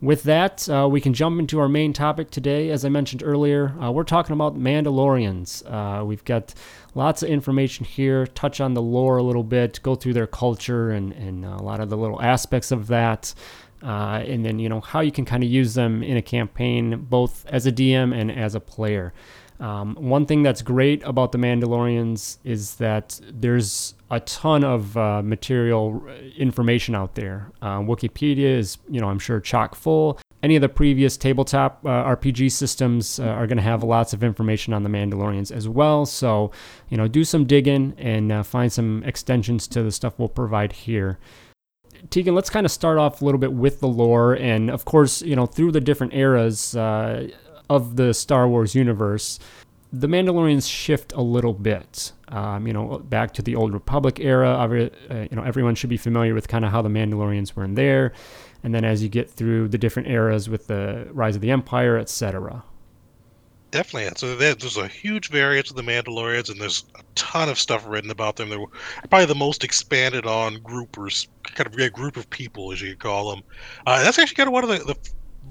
With 0.00 0.22
that, 0.24 0.68
uh, 0.68 0.88
we 0.88 1.00
can 1.00 1.12
jump 1.12 1.40
into 1.40 1.58
our 1.58 1.68
main 1.68 1.92
topic 1.92 2.30
today. 2.30 2.70
As 2.70 2.84
I 2.84 2.88
mentioned 2.88 3.22
earlier, 3.24 3.74
uh, 3.82 3.90
we're 3.90 4.04
talking 4.04 4.32
about 4.32 4.56
Mandalorians. 4.56 5.64
Uh, 5.66 6.04
we've 6.04 6.24
got 6.24 6.54
lots 6.94 7.24
of 7.24 7.28
information 7.28 7.84
here, 7.84 8.26
touch 8.28 8.60
on 8.60 8.74
the 8.74 8.82
lore 8.82 9.16
a 9.16 9.22
little 9.24 9.42
bit, 9.42 9.80
go 9.82 9.96
through 9.96 10.12
their 10.12 10.28
culture 10.28 10.90
and, 10.90 11.12
and 11.14 11.44
a 11.44 11.62
lot 11.62 11.80
of 11.80 11.90
the 11.90 11.96
little 11.96 12.22
aspects 12.22 12.70
of 12.70 12.86
that. 12.86 13.34
Uh, 13.82 14.22
and 14.26 14.44
then, 14.44 14.60
you 14.60 14.68
know, 14.68 14.80
how 14.80 15.00
you 15.00 15.10
can 15.10 15.24
kind 15.24 15.42
of 15.42 15.50
use 15.50 15.74
them 15.74 16.02
in 16.02 16.16
a 16.16 16.22
campaign, 16.22 17.06
both 17.08 17.44
as 17.46 17.66
a 17.66 17.72
DM 17.72 18.14
and 18.14 18.30
as 18.30 18.54
a 18.54 18.60
player. 18.60 19.12
Um, 19.58 19.96
one 19.96 20.26
thing 20.26 20.44
that's 20.44 20.62
great 20.62 21.02
about 21.02 21.32
the 21.32 21.38
Mandalorians 21.38 22.38
is 22.44 22.76
that 22.76 23.20
there's 23.28 23.94
a 24.10 24.20
ton 24.20 24.64
of 24.64 24.96
uh, 24.96 25.22
material 25.22 26.02
uh, 26.08 26.12
information 26.36 26.94
out 26.94 27.14
there. 27.14 27.50
Uh, 27.60 27.78
Wikipedia 27.78 28.56
is, 28.56 28.78
you 28.88 29.00
know, 29.00 29.08
I'm 29.08 29.18
sure 29.18 29.40
chock 29.40 29.74
full. 29.74 30.18
Any 30.42 30.56
of 30.56 30.62
the 30.62 30.68
previous 30.68 31.16
tabletop 31.16 31.80
uh, 31.84 31.88
RPG 31.88 32.52
systems 32.52 33.18
uh, 33.18 33.24
are 33.24 33.46
going 33.46 33.56
to 33.56 33.62
have 33.62 33.82
lots 33.82 34.12
of 34.12 34.22
information 34.22 34.72
on 34.72 34.82
the 34.82 34.88
Mandalorians 34.88 35.50
as 35.50 35.68
well. 35.68 36.06
So, 36.06 36.52
you 36.88 36.96
know, 36.96 37.08
do 37.08 37.24
some 37.24 37.44
digging 37.44 37.94
and 37.98 38.30
uh, 38.30 38.42
find 38.44 38.72
some 38.72 39.02
extensions 39.04 39.66
to 39.68 39.82
the 39.82 39.90
stuff 39.92 40.14
we'll 40.16 40.28
provide 40.28 40.72
here. 40.72 41.18
Tegan, 42.10 42.34
let's 42.34 42.50
kind 42.50 42.64
of 42.64 42.70
start 42.70 42.96
off 42.96 43.20
a 43.20 43.24
little 43.24 43.40
bit 43.40 43.52
with 43.52 43.80
the 43.80 43.88
lore, 43.88 44.34
and 44.34 44.70
of 44.70 44.84
course, 44.84 45.20
you 45.20 45.34
know, 45.34 45.46
through 45.46 45.72
the 45.72 45.80
different 45.80 46.14
eras 46.14 46.76
of 46.76 47.96
the 47.96 48.14
Star 48.14 48.48
Wars 48.48 48.76
universe, 48.76 49.40
the 49.92 50.06
Mandalorians 50.06 50.70
shift 50.70 51.12
a 51.12 51.22
little 51.22 51.54
bit. 51.54 52.12
Um, 52.28 52.66
you 52.66 52.72
know, 52.72 52.98
back 52.98 53.32
to 53.34 53.42
the 53.42 53.56
Old 53.56 53.72
Republic 53.72 54.20
era. 54.20 54.50
Uh, 54.50 55.14
you 55.30 55.36
know, 55.36 55.42
everyone 55.42 55.74
should 55.74 55.90
be 55.90 55.96
familiar 55.96 56.34
with 56.34 56.48
kind 56.48 56.64
of 56.64 56.70
how 56.70 56.82
the 56.82 56.90
Mandalorians 56.90 57.54
were 57.54 57.64
in 57.64 57.74
there, 57.74 58.12
and 58.62 58.74
then 58.74 58.84
as 58.84 59.02
you 59.02 59.08
get 59.08 59.30
through 59.30 59.68
the 59.68 59.78
different 59.78 60.08
eras 60.08 60.48
with 60.48 60.66
the 60.66 61.08
rise 61.12 61.36
of 61.36 61.40
the 61.40 61.50
Empire, 61.50 61.96
etc. 61.96 62.62
Definitely. 63.70 64.10
So 64.16 64.34
there's 64.34 64.78
a 64.78 64.88
huge 64.88 65.28
variance 65.28 65.68
of 65.68 65.76
the 65.76 65.82
Mandalorians, 65.82 66.50
and 66.50 66.58
there's 66.58 66.84
a 66.94 67.02
ton 67.14 67.50
of 67.50 67.58
stuff 67.58 67.86
written 67.86 68.10
about 68.10 68.36
them. 68.36 68.48
They're 68.48 68.64
probably 69.10 69.26
the 69.26 69.34
most 69.34 69.62
expanded 69.62 70.24
on 70.24 70.54
group 70.62 70.96
or 70.96 71.10
kind 71.44 71.66
of 71.66 71.78
a 71.78 71.90
group 71.90 72.16
of 72.16 72.28
people, 72.30 72.72
as 72.72 72.80
you 72.80 72.90
could 72.90 73.00
call 73.00 73.30
them. 73.30 73.42
Uh, 73.86 74.02
that's 74.02 74.18
actually 74.18 74.36
kind 74.36 74.48
of 74.48 74.54
one 74.54 74.64
of 74.64 74.70
the, 74.70 74.78
the 74.78 74.96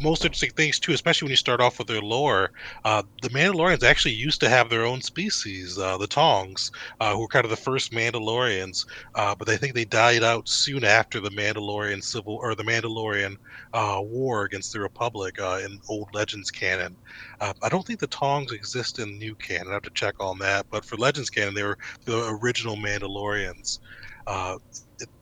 most 0.02 0.24
interesting 0.24 0.52
things 0.52 0.80
too, 0.80 0.94
especially 0.94 1.26
when 1.26 1.32
you 1.32 1.38
start 1.38 1.62
off 1.62 1.78
with 1.78 1.88
their 1.88 2.02
lore. 2.02 2.52
Uh, 2.86 3.04
the 3.22 3.30
Mandalorians 3.30 3.84
actually 3.84 4.14
used 4.14 4.40
to 4.42 4.50
have 4.50 4.70
their 4.70 4.86
own 4.86 5.02
species, 5.02 5.78
uh, 5.78 5.98
the 5.98 6.08
Taungs, 6.08 6.72
uh, 7.00 7.14
who 7.14 7.22
were 7.22 7.28
kind 7.28 7.46
of 7.46 7.52
the 7.52 7.58
first 7.58 7.92
Mandalorians, 7.92 8.86
uh, 9.16 9.36
but 9.36 9.50
I 9.50 9.58
think 9.58 9.74
they 9.74 9.86
died 9.86 10.24
out 10.24 10.48
soon 10.48 10.84
after 10.84 11.20
the 11.20 11.30
Mandalorian 11.30 12.04
civil 12.04 12.36
or 12.36 12.56
the 12.56 12.64
Mandalorian 12.64 13.38
uh, 13.74 14.00
war 14.02 14.44
against 14.46 14.74
the 14.74 14.80
Republic 14.80 15.40
uh, 15.40 15.60
in 15.64 15.80
old 15.90 16.14
Legends 16.14 16.52
canon. 16.52 16.96
I 17.40 17.70
don't 17.70 17.86
think 17.86 18.00
the 18.00 18.08
Taungs 18.08 18.52
exist 18.52 19.00
in 19.00 19.18
new 19.20 19.36
canon. 19.36 19.70
I 19.70 19.74
have 19.74 19.84
to 19.84 19.90
check 19.92 20.16
on 20.20 20.40
that. 20.40 20.66
But 20.72 20.84
for 20.84 20.98
Legends 20.98 21.30
canon, 21.30 21.54
they 21.54 21.64
were 21.64 21.78
the 22.06 22.28
original 22.42 22.76
Mandalorians. 22.76 23.80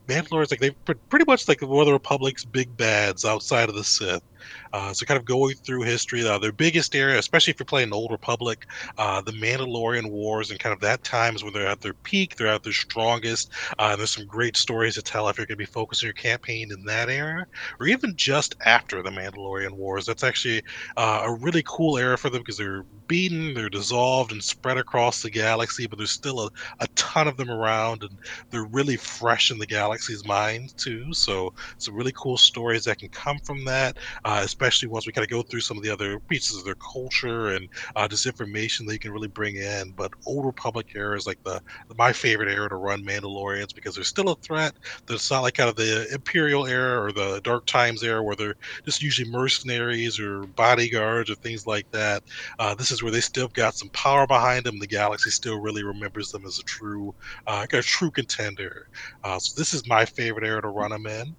Mandalorians, 0.08 0.52
like 0.52 0.60
they 0.60 0.72
pretty 1.10 1.26
much 1.26 1.48
like 1.48 1.62
one 1.62 1.82
of 1.82 1.88
the 1.88 1.94
Republic's 1.94 2.46
big 2.46 2.76
bads 2.78 3.26
outside 3.26 3.70
of 3.70 3.76
the 3.76 3.84
Sith. 3.84 4.24
Uh, 4.74 4.94
so 4.94 5.06
kind 5.06 5.18
of 5.18 5.26
going 5.26 5.56
through 5.56 5.82
history, 5.84 6.28
uh, 6.28 6.38
their 6.38 6.52
biggest 6.52 6.96
area, 6.96 7.18
especially 7.18 7.52
if 7.52 7.60
you're 7.60 7.66
playing 7.66 7.94
Old 7.94 8.12
Republic, 8.12 8.66
uh, 8.98 9.22
the 9.22 9.32
Mandalorian 9.32 10.10
Wars, 10.10 10.52
and 10.52 10.60
kind 10.60 10.74
of 10.74 10.80
that 10.82 11.04
time 11.04 11.36
is 11.36 11.44
when 11.44 11.54
they're 11.54 11.68
at 11.68 11.82
their 11.82 11.94
peak, 11.94 12.36
they're 12.36 12.48
at 12.48 12.64
their 12.64 12.74
strongest. 12.74 13.52
Uh, 13.80 13.90
and 13.92 14.00
there's 14.00 14.12
some 14.12 14.26
great 14.26 14.58
stories 14.58 14.96
to 14.96 15.02
tell 15.02 15.28
if 15.30 15.38
you're 15.38 15.46
going 15.46 15.58
to 15.58 15.58
be 15.58 15.66
focusing 15.66 16.08
your 16.08 16.14
campaign 16.14 16.72
in 16.72 16.84
that 16.86 17.10
era, 17.10 17.46
or 17.80 17.88
even 17.88 18.16
just 18.16 18.56
after 18.66 19.02
the 19.02 19.10
Mandalorian 19.10 19.72
Wars. 19.72 20.06
That's 20.06 20.24
actually 20.24 20.64
uh, 20.98 21.24
a 21.26 21.34
really 21.34 21.64
cool 21.66 21.98
era 21.98 22.18
for 22.18 22.30
them 22.30 22.42
because 22.42 22.58
they're 22.58 22.84
beaten, 23.08 23.54
they're 23.54 23.70
dissolved, 23.70 24.32
and 24.32 24.44
spread 24.44 24.78
across 24.78 25.22
the 25.22 25.30
galaxy, 25.30 25.88
but 25.88 25.98
there's 25.98 26.12
still 26.12 26.42
a, 26.42 26.50
a 26.80 26.88
ton 26.96 27.28
of 27.28 27.38
them 27.38 27.50
around, 27.50 28.04
and 28.04 28.18
they're 28.50 28.66
really 28.66 28.98
fresh 28.98 29.52
in 29.52 29.58
the 29.58 29.66
galaxy's 29.66 30.26
mind 30.26 30.76
too. 30.78 31.14
So 31.14 31.54
some 31.78 31.96
really 31.96 32.14
cool 32.16 32.38
stories 32.38 32.84
that 32.86 33.00
can 33.00 33.10
come 33.10 33.40
from 33.40 33.64
that, 33.66 33.98
uh, 34.24 34.35
especially 34.44 34.88
once 34.88 35.06
we 35.06 35.14
kind 35.14 35.24
of 35.26 35.30
go 35.30 35.42
through 35.44 35.62
some 35.62 35.78
of 35.78 35.84
the 35.84 35.90
other 35.90 36.20
pieces 36.30 36.58
of 36.58 36.66
their 36.66 36.76
culture 36.76 37.50
and 37.50 37.68
uh, 37.96 38.08
just 38.08 38.26
information 38.26 38.86
that 38.86 38.94
you 38.94 39.00
can 39.00 39.12
really 39.12 39.28
bring 39.28 39.56
in. 39.56 39.92
But 39.96 40.12
Old 40.26 40.46
Republic 40.46 40.88
era 40.96 41.16
is 41.18 41.26
like 41.28 41.40
the 41.44 41.62
my 41.96 42.12
favorite 42.14 42.50
era 42.50 42.70
to 42.70 42.76
run 42.76 43.04
Mandalorians 43.06 43.74
because 43.74 43.96
they're 43.96 44.04
still 44.04 44.30
a 44.30 44.36
threat. 44.38 44.74
It's 45.10 45.32
not 45.32 45.42
like 45.42 45.56
kind 45.56 45.70
of 45.70 45.76
the 45.76 46.08
Imperial 46.14 46.66
era 46.68 47.02
or 47.04 47.12
the 47.12 47.42
Dark 47.44 47.66
Times 47.66 48.04
era 48.04 48.24
where 48.24 48.36
they're 48.36 48.56
just 48.86 49.02
usually 49.02 49.30
mercenaries 49.30 50.20
or 50.20 50.48
bodyguards 50.48 51.30
or 51.30 51.36
things 51.36 51.66
like 51.68 51.88
that. 51.92 52.24
Uh, 52.60 52.76
this 52.76 52.92
is 52.92 53.02
where 53.04 53.12
they 53.12 53.22
still 53.22 53.50
got 53.50 53.76
some 53.76 53.90
power 53.92 54.28
behind 54.28 54.66
them. 54.66 54.80
The 54.80 54.88
galaxy 54.88 55.30
still 55.30 55.60
really 55.60 55.84
remembers 55.84 56.30
them 56.30 56.46
as 56.46 56.60
a 56.60 56.64
true, 56.64 57.14
uh, 57.48 57.66
a 57.72 57.82
true 57.82 58.12
contender. 58.12 58.88
Uh, 59.24 59.40
so 59.40 59.60
this 59.60 59.74
is 59.74 59.88
my 59.88 60.06
favorite 60.06 60.46
era 60.46 60.62
to 60.62 60.70
run 60.70 60.92
them 60.92 61.06
in. 61.08 61.36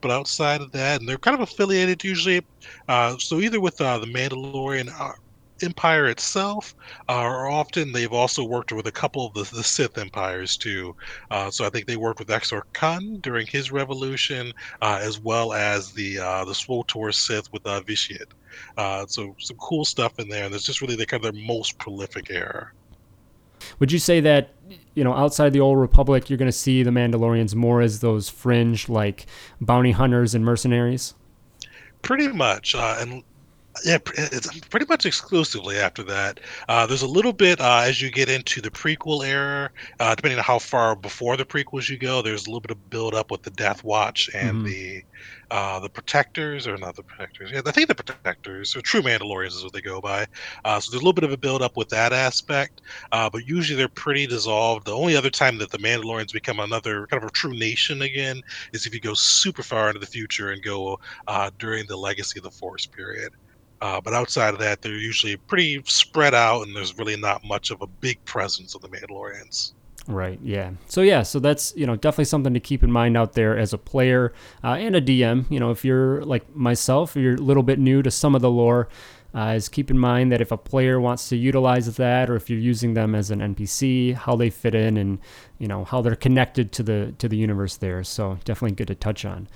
But 0.00 0.10
outside 0.10 0.60
of 0.60 0.72
that, 0.72 1.00
and 1.00 1.08
they're 1.08 1.18
kind 1.18 1.34
of 1.34 1.40
affiliated 1.40 2.02
usually. 2.04 2.44
Uh, 2.88 3.16
so 3.18 3.40
either 3.40 3.60
with 3.60 3.80
uh, 3.80 3.98
the 3.98 4.06
Mandalorian 4.06 4.88
uh, 4.98 5.12
Empire 5.62 6.06
itself, 6.08 6.74
uh, 7.08 7.20
or 7.20 7.48
often 7.50 7.92
they've 7.92 8.12
also 8.12 8.44
worked 8.44 8.72
with 8.72 8.86
a 8.86 8.92
couple 8.92 9.26
of 9.26 9.34
the, 9.34 9.56
the 9.56 9.62
Sith 9.62 9.98
empires 9.98 10.56
too. 10.56 10.96
Uh, 11.30 11.50
so 11.50 11.66
I 11.66 11.70
think 11.70 11.86
they 11.86 11.96
worked 11.96 12.18
with 12.18 12.28
Exar 12.28 12.62
Kun 12.72 13.18
during 13.20 13.46
his 13.46 13.70
revolution, 13.70 14.52
uh, 14.80 14.98
as 15.02 15.20
well 15.20 15.52
as 15.52 15.92
the 15.92 16.18
uh, 16.18 16.44
the 16.44 16.52
SWTOR 16.52 17.12
Sith 17.14 17.52
with 17.52 17.66
uh. 17.66 17.82
Uh, 18.76 19.06
so 19.06 19.34
some 19.38 19.56
cool 19.58 19.84
stuff 19.84 20.18
in 20.18 20.28
there, 20.28 20.44
and 20.46 20.54
it's 20.54 20.64
just 20.64 20.80
really 20.80 20.96
the 20.96 21.06
kind 21.06 21.24
of 21.24 21.32
their 21.32 21.44
most 21.44 21.78
prolific 21.78 22.30
era. 22.30 22.70
Would 23.78 23.92
you 23.92 23.98
say 23.98 24.20
that 24.20 24.54
you 24.94 25.04
know 25.04 25.14
outside 25.14 25.52
the 25.52 25.60
old 25.60 25.78
republic, 25.78 26.28
you're 26.28 26.38
going 26.38 26.50
to 26.50 26.52
see 26.52 26.82
the 26.82 26.90
Mandalorians 26.90 27.54
more 27.54 27.80
as 27.80 28.00
those 28.00 28.28
fringe 28.28 28.88
like 28.88 29.26
bounty 29.60 29.92
hunters 29.92 30.34
and 30.34 30.44
mercenaries? 30.44 31.14
Pretty 32.02 32.28
much, 32.28 32.74
uh, 32.74 32.96
and 32.98 33.22
yeah, 33.84 33.98
it's 34.16 34.50
pretty 34.70 34.86
much 34.88 35.06
exclusively 35.06 35.76
after 35.76 36.02
that. 36.04 36.40
Uh, 36.68 36.86
there's 36.86 37.02
a 37.02 37.06
little 37.08 37.32
bit 37.32 37.60
uh, 37.60 37.82
as 37.84 38.00
you 38.00 38.10
get 38.10 38.28
into 38.28 38.60
the 38.60 38.70
prequel 38.70 39.24
era, 39.26 39.70
uh, 39.98 40.14
depending 40.14 40.38
on 40.38 40.44
how 40.44 40.58
far 40.58 40.96
before 40.96 41.36
the 41.36 41.44
prequels 41.44 41.88
you 41.88 41.98
go. 41.98 42.22
There's 42.22 42.46
a 42.46 42.50
little 42.50 42.60
bit 42.60 42.70
of 42.70 42.90
build 42.90 43.14
up 43.14 43.30
with 43.30 43.42
the 43.42 43.50
Death 43.50 43.82
Watch 43.84 44.28
and 44.34 44.62
Mhm. 44.62 44.64
the 44.64 45.02
uh, 45.50 45.80
the 45.80 45.90
Protectors, 45.90 46.66
or 46.66 46.76
not 46.78 46.96
the 46.96 47.02
Protectors. 47.02 47.50
Yeah, 47.52 47.60
I 47.66 47.72
think 47.72 47.88
the 47.88 47.94
Protectors, 47.94 48.74
or 48.76 48.80
True 48.82 49.02
Mandalorians 49.02 49.48
is 49.54 49.64
what 49.64 49.72
they 49.72 49.80
go 49.82 50.00
by. 50.00 50.26
Uh, 50.64 50.80
so 50.80 50.90
there's 50.90 51.00
a 51.02 51.04
little 51.04 51.12
bit 51.12 51.24
of 51.24 51.32
a 51.32 51.36
build 51.36 51.62
up 51.62 51.76
with 51.76 51.88
that 51.90 52.12
aspect, 52.12 52.80
uh, 53.12 53.28
but 53.30 53.44
usually 53.46 53.76
they're 53.76 53.88
pretty 53.88 54.26
dissolved. 54.26 54.86
The 54.86 54.96
only 54.96 55.16
other 55.16 55.30
time 55.30 55.58
that 55.58 55.70
the 55.70 55.78
Mandalorians 55.78 56.32
become 56.32 56.60
another 56.60 57.06
kind 57.08 57.22
of 57.22 57.28
a 57.28 57.32
true 57.32 57.52
nation 57.56 58.02
again 58.02 58.40
is 58.72 58.86
if 58.86 58.94
you 58.94 59.00
go 59.00 59.14
super 59.14 59.62
far 59.62 59.88
into 59.88 60.00
the 60.00 60.06
future 60.06 60.50
and 60.50 60.62
go 60.62 60.98
uh, 61.26 61.50
during 61.58 61.86
the 61.86 61.96
Legacy 61.96 62.38
of 62.38 62.44
the 62.44 62.50
Force 62.50 62.86
period. 62.86 63.30
Uh, 63.80 64.00
but 64.00 64.12
outside 64.12 64.52
of 64.54 64.60
that, 64.60 64.82
they're 64.82 64.92
usually 64.92 65.36
pretty 65.36 65.82
spread 65.86 66.34
out, 66.34 66.66
and 66.66 66.76
there's 66.76 66.98
really 66.98 67.16
not 67.16 67.42
much 67.44 67.70
of 67.70 67.80
a 67.82 67.86
big 67.86 68.22
presence 68.24 68.74
of 68.74 68.82
the 68.82 68.88
Mandalorians. 68.88 69.72
Right. 70.06 70.38
Yeah. 70.42 70.72
So 70.86 71.02
yeah. 71.02 71.22
So 71.22 71.38
that's 71.38 71.74
you 71.76 71.86
know 71.86 71.94
definitely 71.96 72.24
something 72.24 72.54
to 72.54 72.60
keep 72.60 72.82
in 72.82 72.90
mind 72.90 73.16
out 73.16 73.34
there 73.34 73.56
as 73.56 73.72
a 73.72 73.78
player 73.78 74.32
uh, 74.64 74.72
and 74.72 74.96
a 74.96 75.00
DM. 75.00 75.48
You 75.50 75.60
know, 75.60 75.70
if 75.70 75.84
you're 75.84 76.22
like 76.24 76.54
myself, 76.56 77.14
you're 77.16 77.34
a 77.34 77.38
little 77.38 77.62
bit 77.62 77.78
new 77.78 78.02
to 78.02 78.10
some 78.10 78.34
of 78.34 78.42
the 78.42 78.50
lore. 78.50 78.88
uh, 79.34 79.54
is 79.56 79.68
keep 79.68 79.90
in 79.90 79.98
mind 79.98 80.32
that 80.32 80.40
if 80.40 80.50
a 80.50 80.56
player 80.56 81.00
wants 81.00 81.28
to 81.28 81.36
utilize 81.36 81.94
that, 81.96 82.28
or 82.28 82.34
if 82.36 82.50
you're 82.50 82.58
using 82.58 82.94
them 82.94 83.14
as 83.14 83.30
an 83.30 83.40
NPC, 83.40 84.14
how 84.14 84.34
they 84.34 84.50
fit 84.50 84.74
in, 84.74 84.96
and 84.96 85.18
you 85.58 85.68
know 85.68 85.84
how 85.84 86.00
they're 86.02 86.16
connected 86.16 86.72
to 86.72 86.82
the 86.82 87.14
to 87.18 87.28
the 87.28 87.36
universe 87.36 87.76
there. 87.76 88.02
So 88.02 88.38
definitely 88.44 88.74
good 88.74 88.88
to 88.88 88.94
touch 88.94 89.24
on. 89.24 89.48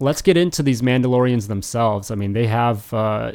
Let's 0.00 0.22
get 0.22 0.36
into 0.36 0.62
these 0.62 0.82
Mandalorians 0.82 1.48
themselves. 1.48 2.10
I 2.10 2.14
mean, 2.14 2.32
they 2.32 2.46
have 2.46 2.92
uh, 2.92 3.32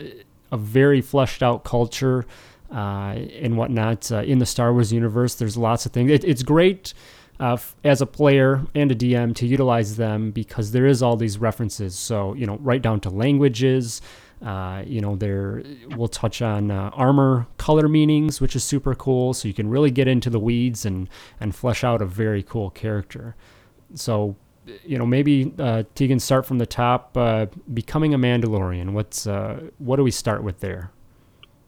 a 0.52 0.58
very 0.58 1.02
fleshed 1.02 1.44
out 1.44 1.64
culture 1.64 2.26
uh, 2.72 3.16
and 3.42 3.58
whatnot 3.58 4.12
uh, 4.12 4.22
in 4.22 4.40
the 4.40 4.46
Star 4.46 4.72
Wars 4.74 4.92
universe. 4.94 5.36
There's 5.36 5.58
lots 5.58 5.86
of 5.86 5.92
things. 5.92 6.12
It, 6.12 6.24
it's 6.24 6.44
great. 6.44 6.94
Uh, 7.40 7.54
f- 7.54 7.76
as 7.84 8.00
a 8.00 8.06
player 8.06 8.62
and 8.76 8.92
a 8.92 8.96
DM 8.96 9.36
to 9.36 9.48
utilize 9.48 9.96
them 9.98 10.32
because 10.32 10.72
there 10.72 10.86
is 10.86 11.02
all 11.02 11.18
these 11.18 11.40
references. 11.40 11.98
So 11.98 12.34
you 12.34 12.46
know, 12.46 12.58
right 12.58 12.82
down 12.82 13.00
to 13.02 13.10
languages, 13.10 14.02
uh, 14.46 14.84
you 14.86 15.02
know, 15.02 15.16
there 15.16 15.64
we'll 15.96 16.08
touch 16.08 16.42
on 16.42 16.70
uh, 16.70 16.92
armor 16.94 17.48
color 17.58 17.88
meanings, 17.90 18.40
which 18.40 18.56
is 18.56 18.64
super 18.64 18.94
cool. 18.94 19.34
So 19.34 19.48
you 19.48 19.54
can 19.54 19.68
really 19.68 19.90
get 19.90 20.08
into 20.08 20.30
the 20.30 20.40
weeds 20.40 20.86
and 20.86 21.10
and 21.40 21.56
flesh 21.56 21.84
out 21.84 22.02
a 22.02 22.06
very 22.06 22.44
cool 22.44 22.70
character. 22.70 23.36
So, 23.96 24.36
you 24.86 24.98
know, 24.98 25.06
maybe 25.06 25.54
uh, 25.60 25.84
Tegan 25.96 26.20
start 26.20 26.46
from 26.46 26.58
the 26.58 26.66
top. 26.66 27.18
Uh, 27.18 27.48
becoming 27.74 28.14
a 28.14 28.18
Mandalorian. 28.18 28.94
What's 28.94 29.28
uh, 29.28 29.70
what 29.78 29.98
do 29.98 30.04
we 30.04 30.12
start 30.12 30.44
with 30.44 30.60
there? 30.60 30.92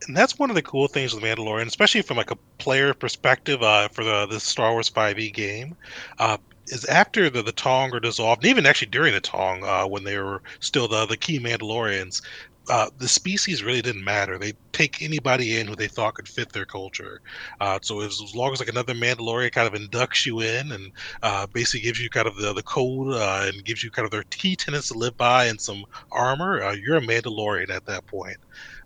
and 0.08 0.16
that's 0.16 0.38
one 0.38 0.50
of 0.50 0.56
the 0.56 0.62
cool 0.62 0.88
things 0.88 1.14
with 1.14 1.24
Mandalorian, 1.24 1.68
especially 1.68 2.02
from 2.02 2.18
like 2.18 2.32
a 2.32 2.38
player 2.58 2.94
perspective 2.94 3.62
uh, 3.64 3.88
for 3.90 4.04
the 4.04 4.26
the 4.28 4.40
Star 4.40 4.72
Wars 4.72 4.90
5e 4.90 5.34
game. 5.34 5.76
Uh, 6.20 6.38
is 6.68 6.86
after 6.86 7.30
the, 7.30 7.44
the 7.44 7.54
Taung 7.54 7.94
are 7.94 8.00
dissolved, 8.00 8.44
and 8.44 8.50
even 8.50 8.66
actually 8.66 8.88
during 8.88 9.14
the 9.14 9.22
Taung, 9.22 9.64
uh, 9.64 9.88
when 9.88 10.04
they 10.04 10.18
were 10.18 10.42
still 10.60 10.88
the, 10.88 11.06
the 11.06 11.18
key 11.18 11.40
Mandalorians, 11.40 12.22
uh, 12.70 12.90
the 12.98 13.08
species 13.08 13.64
really 13.64 13.82
didn't 13.82 14.04
matter. 14.04 14.38
They 14.38 14.54
take 14.72 15.02
anybody 15.02 15.60
in 15.60 15.68
who 15.68 15.76
they 15.76 15.88
thought 15.88 16.16
could 16.16 16.28
fit 16.28 16.52
their 16.52 16.66
culture. 16.66 17.22
Uh, 17.62 17.80
so 17.82 18.02
as, 18.02 18.20
long 18.36 18.54
as 18.54 18.60
like 18.60 18.70
another 18.70 18.94
Mandalorian 18.94 19.52
kind 19.52 19.74
of 19.74 19.80
inducts 19.80 20.26
you 20.26 20.42
in 20.42 20.72
and 20.72 20.92
uh, 21.24 21.48
basically 21.48 21.82
gives 21.82 22.02
you 22.02 22.10
kind 22.10 22.28
of 22.28 22.36
the, 22.38 22.54
the 22.54 22.64
code 22.64 23.14
uh, 23.14 23.50
and 23.52 23.64
gives 23.64 23.84
you 23.84 23.92
kind 23.92 24.06
of 24.06 24.12
their 24.12 24.24
key 24.24 24.56
tenets 24.56 24.90
to 24.90 24.98
live 24.98 25.16
by 25.18 25.46
and 25.46 25.60
some 25.62 25.86
armor, 26.12 26.62
uh, 26.62 26.74
you're 26.74 26.98
a 26.98 27.02
Mandalorian 27.02 27.70
at 27.70 27.86
that 27.86 28.06
point. 28.08 28.38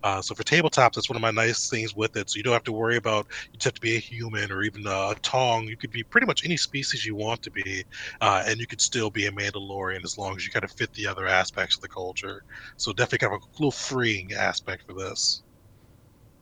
Uh, 0.03 0.21
so 0.21 0.33
for 0.33 0.43
tabletops, 0.43 0.93
that's 0.93 1.09
one 1.09 1.15
of 1.15 1.21
my 1.21 1.31
nice 1.31 1.69
things 1.69 1.95
with 1.95 2.15
it. 2.15 2.29
So 2.29 2.37
you 2.37 2.43
don't 2.43 2.53
have 2.53 2.63
to 2.65 2.71
worry 2.71 2.97
about 2.97 3.27
you 3.51 3.57
just 3.57 3.65
have 3.65 3.73
to 3.75 3.81
be 3.81 3.95
a 3.95 3.99
human 3.99 4.51
or 4.51 4.63
even 4.63 4.85
a 4.85 5.15
Taung. 5.21 5.67
You 5.67 5.77
could 5.77 5.91
be 5.91 6.03
pretty 6.03 6.27
much 6.27 6.45
any 6.45 6.57
species 6.57 7.05
you 7.05 7.15
want 7.15 7.41
to 7.43 7.51
be, 7.51 7.83
uh, 8.21 8.43
and 8.45 8.59
you 8.59 8.67
could 8.67 8.81
still 8.81 9.09
be 9.09 9.27
a 9.27 9.31
Mandalorian 9.31 10.03
as 10.03 10.17
long 10.17 10.35
as 10.35 10.45
you 10.45 10.51
kind 10.51 10.63
of 10.63 10.71
fit 10.71 10.93
the 10.93 11.07
other 11.07 11.27
aspects 11.27 11.75
of 11.75 11.81
the 11.81 11.87
culture. 11.87 12.43
So 12.77 12.93
definitely 12.93 13.27
kind 13.27 13.35
of 13.35 13.41
a 13.41 13.51
little 13.53 13.71
freeing 13.71 14.33
aspect 14.33 14.83
for 14.85 14.93
this. 14.93 15.43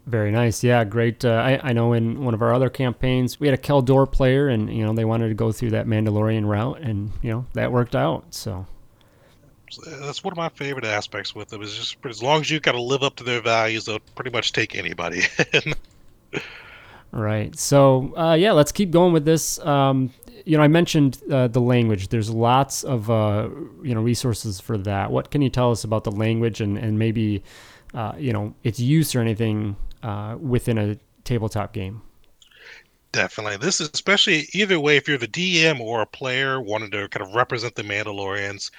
Very 0.05 0.31
nice. 0.31 0.63
Yeah, 0.63 0.85
great. 0.85 1.25
Uh, 1.25 1.31
I, 1.31 1.59
I 1.61 1.73
know 1.73 1.91
in 1.91 2.23
one 2.23 2.33
of 2.33 2.41
our 2.41 2.53
other 2.53 2.69
campaigns, 2.69 3.41
we 3.41 3.47
had 3.47 3.53
a 3.53 3.61
Kel 3.61 3.81
Dor 3.81 4.07
player, 4.07 4.47
and 4.47 4.73
you 4.73 4.85
know 4.85 4.93
they 4.93 5.03
wanted 5.03 5.27
to 5.27 5.33
go 5.33 5.51
through 5.51 5.71
that 5.71 5.85
Mandalorian 5.85 6.47
route, 6.47 6.79
and 6.79 7.11
you 7.21 7.29
know 7.29 7.45
that 7.53 7.73
worked 7.73 7.93
out. 7.93 8.33
So 8.33 8.65
that's 9.85 10.23
one 10.23 10.31
of 10.31 10.37
my 10.37 10.49
favorite 10.49 10.85
aspects 10.85 11.35
with 11.35 11.49
them 11.49 11.61
is 11.61 11.75
just 11.75 11.97
as 12.05 12.23
long 12.23 12.41
as 12.41 12.49
you 12.49 12.59
got 12.59 12.73
to 12.73 12.81
live 12.81 13.03
up 13.03 13.15
to 13.17 13.23
their 13.23 13.41
values, 13.41 13.85
they'll 13.85 13.99
pretty 14.15 14.31
much 14.31 14.53
take 14.53 14.75
anybody. 14.75 15.23
right. 17.11 17.57
So 17.57 18.13
uh, 18.17 18.33
yeah, 18.33 18.51
let's 18.51 18.71
keep 18.71 18.91
going 18.91 19.13
with 19.13 19.25
this. 19.25 19.59
Um, 19.59 20.11
you 20.45 20.57
know, 20.57 20.63
I 20.63 20.67
mentioned 20.67 21.21
uh, 21.29 21.49
the 21.49 21.59
language. 21.59 22.07
There's 22.07 22.29
lots 22.29 22.83
of 22.83 23.09
uh, 23.09 23.49
you 23.83 23.93
know 23.93 24.01
resources 24.01 24.59
for 24.59 24.77
that. 24.79 25.11
What 25.11 25.31
can 25.31 25.41
you 25.41 25.49
tell 25.49 25.71
us 25.71 25.83
about 25.83 26.03
the 26.03 26.11
language 26.11 26.61
and 26.61 26.77
and 26.77 26.97
maybe 26.97 27.43
uh, 27.93 28.13
you 28.17 28.31
know 28.31 28.53
its 28.63 28.79
use 28.79 29.13
or 29.15 29.19
anything 29.19 29.75
uh, 30.03 30.37
within 30.39 30.77
a 30.77 30.97
tabletop 31.23 31.73
game? 31.73 32.01
Definitely. 33.11 33.57
This 33.57 33.81
is 33.81 33.89
especially 33.93 34.47
either 34.53 34.79
way, 34.79 34.97
if 34.97 35.07
you're 35.07 35.17
the 35.17 35.27
DM 35.27 35.79
or 35.79 36.01
a 36.01 36.05
player 36.05 36.61
wanting 36.61 36.91
to 36.91 37.07
kind 37.09 37.25
of 37.25 37.33
represent 37.33 37.75
the 37.75 37.83
Mandalorians, 37.83 38.69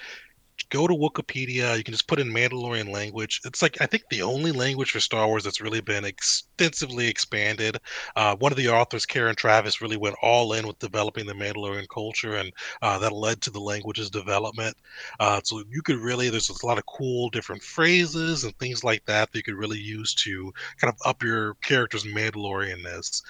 go 0.69 0.87
to 0.87 0.93
Wikipedia. 0.93 1.77
You 1.77 1.83
can 1.83 1.93
just 1.93 2.07
put 2.07 2.19
in 2.19 2.27
Mandalorian 2.27 2.91
language. 2.91 3.41
It's 3.45 3.61
like 3.61 3.79
I 3.81 3.85
think 3.85 4.03
the 4.09 4.21
only 4.21 4.51
language 4.51 4.91
for 4.91 4.99
Star 4.99 5.27
Wars 5.27 5.43
that's 5.43 5.61
really 5.61 5.81
been 5.81 6.05
extensively 6.05 7.07
expanded. 7.07 7.77
Uh, 8.15 8.35
one 8.37 8.51
of 8.51 8.57
the 8.57 8.69
authors, 8.69 9.05
Karen 9.05 9.35
Traviss, 9.35 9.81
really 9.81 9.97
went 9.97 10.15
all 10.21 10.53
in 10.53 10.67
with 10.67 10.79
developing 10.79 11.25
the 11.25 11.33
Mandalorian 11.33 11.87
culture, 11.93 12.35
and 12.35 12.51
uh, 12.81 12.99
that 12.99 13.11
led 13.11 13.41
to 13.41 13.51
the 13.51 13.59
language's 13.59 14.09
development. 14.09 14.75
Uh, 15.19 15.41
so 15.43 15.63
you 15.69 15.81
could 15.81 15.97
really 15.97 16.29
there's 16.29 16.49
a 16.49 16.65
lot 16.65 16.77
of 16.77 16.85
cool 16.85 17.29
different 17.29 17.61
phrases 17.63 18.43
and 18.43 18.57
things 18.57 18.83
like 18.83 19.05
that 19.05 19.31
that 19.31 19.37
you 19.37 19.43
could 19.43 19.55
really 19.55 19.79
use 19.79 20.13
to 20.13 20.51
kind 20.77 20.93
of 20.93 20.99
up 21.05 21.23
your 21.23 21.55
character's 21.55 22.03
Mandalorianness. 22.03 23.21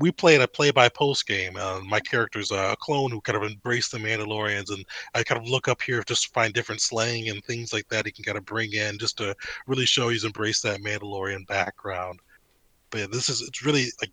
We 0.00 0.10
played 0.10 0.40
a 0.40 0.48
play 0.48 0.70
by 0.70 0.88
post 0.88 1.26
game. 1.26 1.56
Uh, 1.56 1.80
my 1.86 2.00
character's 2.00 2.50
a 2.50 2.74
clone 2.80 3.10
who 3.10 3.20
kind 3.20 3.36
of 3.36 3.48
embraced 3.48 3.92
the 3.92 3.98
Mandalorians, 3.98 4.70
and 4.70 4.84
I 5.14 5.22
kind 5.22 5.40
of 5.40 5.48
look 5.48 5.68
up 5.68 5.82
here 5.82 6.02
just 6.02 6.24
to 6.24 6.30
find 6.30 6.52
different 6.54 6.80
slang 6.80 7.28
and 7.28 7.44
things 7.44 7.72
like 7.72 7.86
that 7.88 8.06
he 8.06 8.12
can 8.12 8.24
kind 8.24 8.38
of 8.38 8.46
bring 8.46 8.72
in 8.72 8.98
just 8.98 9.18
to 9.18 9.36
really 9.66 9.86
show 9.86 10.08
he's 10.08 10.24
embraced 10.24 10.62
that 10.62 10.80
Mandalorian 10.80 11.46
background. 11.46 12.18
But 12.90 12.98
yeah, 12.98 13.06
this 13.12 13.28
is 13.28 13.42
it's 13.42 13.64
really 13.64 13.86
like 14.00 14.10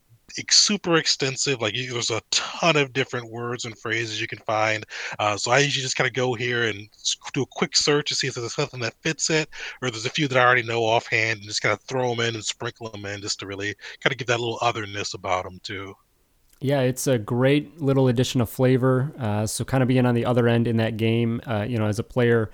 super 0.49 0.97
extensive. 0.97 1.61
Like 1.61 1.73
there's 1.73 2.09
a 2.09 2.21
ton 2.31 2.77
of 2.77 2.93
different 2.93 3.29
words 3.31 3.65
and 3.65 3.77
phrases 3.77 4.21
you 4.21 4.27
can 4.27 4.39
find. 4.39 4.85
Uh, 5.19 5.37
so 5.37 5.51
I 5.51 5.59
usually 5.59 5.83
just 5.83 5.95
kind 5.95 6.07
of 6.07 6.13
go 6.13 6.33
here 6.33 6.63
and 6.67 6.87
do 7.33 7.43
a 7.43 7.47
quick 7.47 7.75
search 7.75 8.09
to 8.09 8.15
see 8.15 8.27
if 8.27 8.35
there's 8.35 8.55
something 8.55 8.79
that 8.81 8.95
fits 9.01 9.29
it, 9.29 9.49
or 9.81 9.89
there's 9.89 10.05
a 10.05 10.09
few 10.09 10.27
that 10.27 10.37
I 10.37 10.45
already 10.45 10.63
know 10.63 10.83
offhand, 10.83 11.39
and 11.39 11.47
just 11.47 11.61
kind 11.61 11.73
of 11.73 11.81
throw 11.81 12.09
them 12.09 12.25
in 12.25 12.35
and 12.35 12.43
sprinkle 12.43 12.89
them 12.89 13.05
in, 13.05 13.21
just 13.21 13.39
to 13.39 13.47
really 13.47 13.75
kind 14.01 14.11
of 14.11 14.17
give 14.17 14.27
that 14.27 14.39
little 14.39 14.59
otherness 14.61 15.13
about 15.13 15.43
them 15.43 15.59
too. 15.63 15.95
Yeah, 16.59 16.81
it's 16.81 17.05
a 17.05 17.19
great 17.19 17.79
little 17.81 18.07
addition 18.07 18.41
of 18.41 18.49
flavor. 18.49 19.13
Uh, 19.19 19.45
so 19.45 19.63
kind 19.63 19.83
of 19.83 19.87
being 19.87 20.05
on 20.07 20.15
the 20.15 20.25
other 20.25 20.47
end 20.47 20.67
in 20.67 20.77
that 20.77 20.97
game, 20.97 21.39
uh, 21.45 21.65
you 21.67 21.77
know, 21.77 21.85
as 21.85 21.99
a 21.99 22.03
player, 22.03 22.49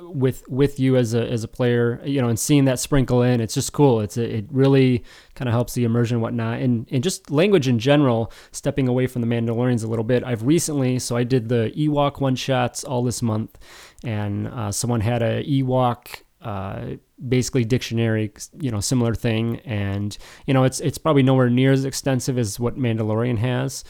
with 0.00 0.48
with 0.48 0.80
you 0.80 0.96
as 0.96 1.14
a 1.14 1.30
as 1.30 1.44
a 1.44 1.48
player, 1.48 2.00
you 2.04 2.20
know, 2.20 2.28
and 2.28 2.38
seeing 2.38 2.64
that 2.64 2.78
sprinkle 2.78 3.22
in, 3.22 3.40
it's 3.40 3.54
just 3.54 3.72
cool. 3.72 4.00
It's 4.00 4.16
a, 4.16 4.38
it 4.38 4.46
really 4.50 5.04
kind 5.34 5.48
of 5.48 5.52
helps 5.52 5.74
the 5.74 5.84
immersion 5.84 6.16
and 6.16 6.22
whatnot, 6.22 6.60
and 6.60 6.86
and 6.90 7.02
just 7.02 7.30
language 7.30 7.68
in 7.68 7.78
general. 7.78 8.32
Stepping 8.52 8.88
away 8.88 9.06
from 9.06 9.22
the 9.22 9.28
Mandalorians 9.28 9.84
a 9.84 9.86
little 9.86 10.04
bit, 10.04 10.24
I've 10.24 10.44
recently 10.44 10.98
so 10.98 11.16
I 11.16 11.24
did 11.24 11.48
the 11.48 11.72
Ewok 11.76 12.20
one 12.20 12.36
shots 12.36 12.84
all 12.84 13.02
this 13.02 13.22
month, 13.22 13.58
and 14.02 14.48
uh, 14.48 14.72
someone 14.72 15.00
had 15.00 15.22
a 15.22 15.44
Ewok. 15.44 16.22
Uh, 16.40 16.96
basically 17.26 17.64
dictionary 17.64 18.30
you 18.60 18.70
know 18.70 18.78
similar 18.78 19.14
thing 19.14 19.60
and 19.60 20.18
you 20.46 20.52
know 20.52 20.64
it's 20.64 20.78
it's 20.80 20.98
probably 20.98 21.22
nowhere 21.22 21.48
near 21.48 21.72
as 21.72 21.86
extensive 21.86 22.36
as 22.36 22.60
what 22.60 22.76
mandalorian 22.76 23.38
has 23.38 23.82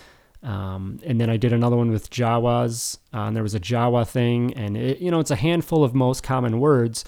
um, 0.44 1.00
and 1.04 1.20
then 1.20 1.30
I 1.30 1.36
did 1.36 1.52
another 1.52 1.76
one 1.76 1.90
with 1.90 2.10
Jawas, 2.10 2.98
uh, 3.12 3.20
and 3.20 3.34
there 3.34 3.42
was 3.42 3.54
a 3.54 3.60
Jawa 3.60 4.06
thing, 4.06 4.52
and 4.54 4.76
it, 4.76 4.98
you 4.98 5.10
know 5.10 5.18
it's 5.18 5.30
a 5.30 5.36
handful 5.36 5.82
of 5.82 5.94
most 5.94 6.22
common 6.22 6.60
words, 6.60 7.04